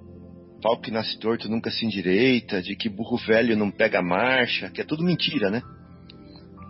[0.62, 4.80] pau que nasce torto nunca se endireita, de que burro velho não pega marcha, que
[4.80, 5.62] é tudo mentira, né?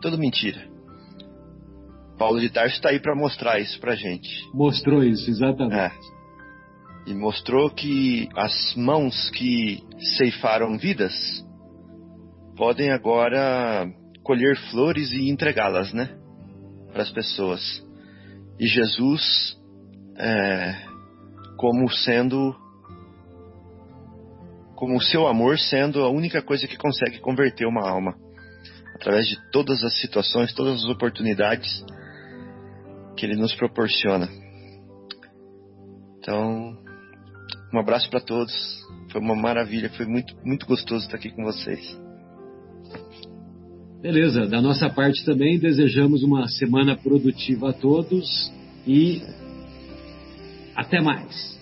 [0.00, 0.66] Tudo mentira.
[2.18, 4.30] Paulo de Tarso está aí para mostrar isso para gente.
[4.52, 5.76] Mostrou isso, exatamente.
[5.76, 5.92] É.
[7.06, 9.82] E mostrou que as mãos que
[10.16, 11.12] ceifaram vidas
[12.56, 13.88] podem agora
[14.22, 16.21] colher flores e entregá-las, né?
[16.92, 17.82] Para as pessoas.
[18.58, 19.56] E Jesus,
[20.16, 20.74] é,
[21.56, 22.54] como sendo
[24.82, 28.16] como o seu amor sendo a única coisa que consegue converter uma alma.
[28.96, 31.84] Através de todas as situações, todas as oportunidades
[33.16, 34.28] que ele nos proporciona.
[36.18, 36.76] Então,
[37.72, 38.52] um abraço para todos.
[39.12, 42.01] Foi uma maravilha, foi muito, muito gostoso estar aqui com vocês.
[44.02, 48.52] Beleza, da nossa parte também desejamos uma semana produtiva a todos
[48.84, 49.22] e
[50.74, 51.61] até mais.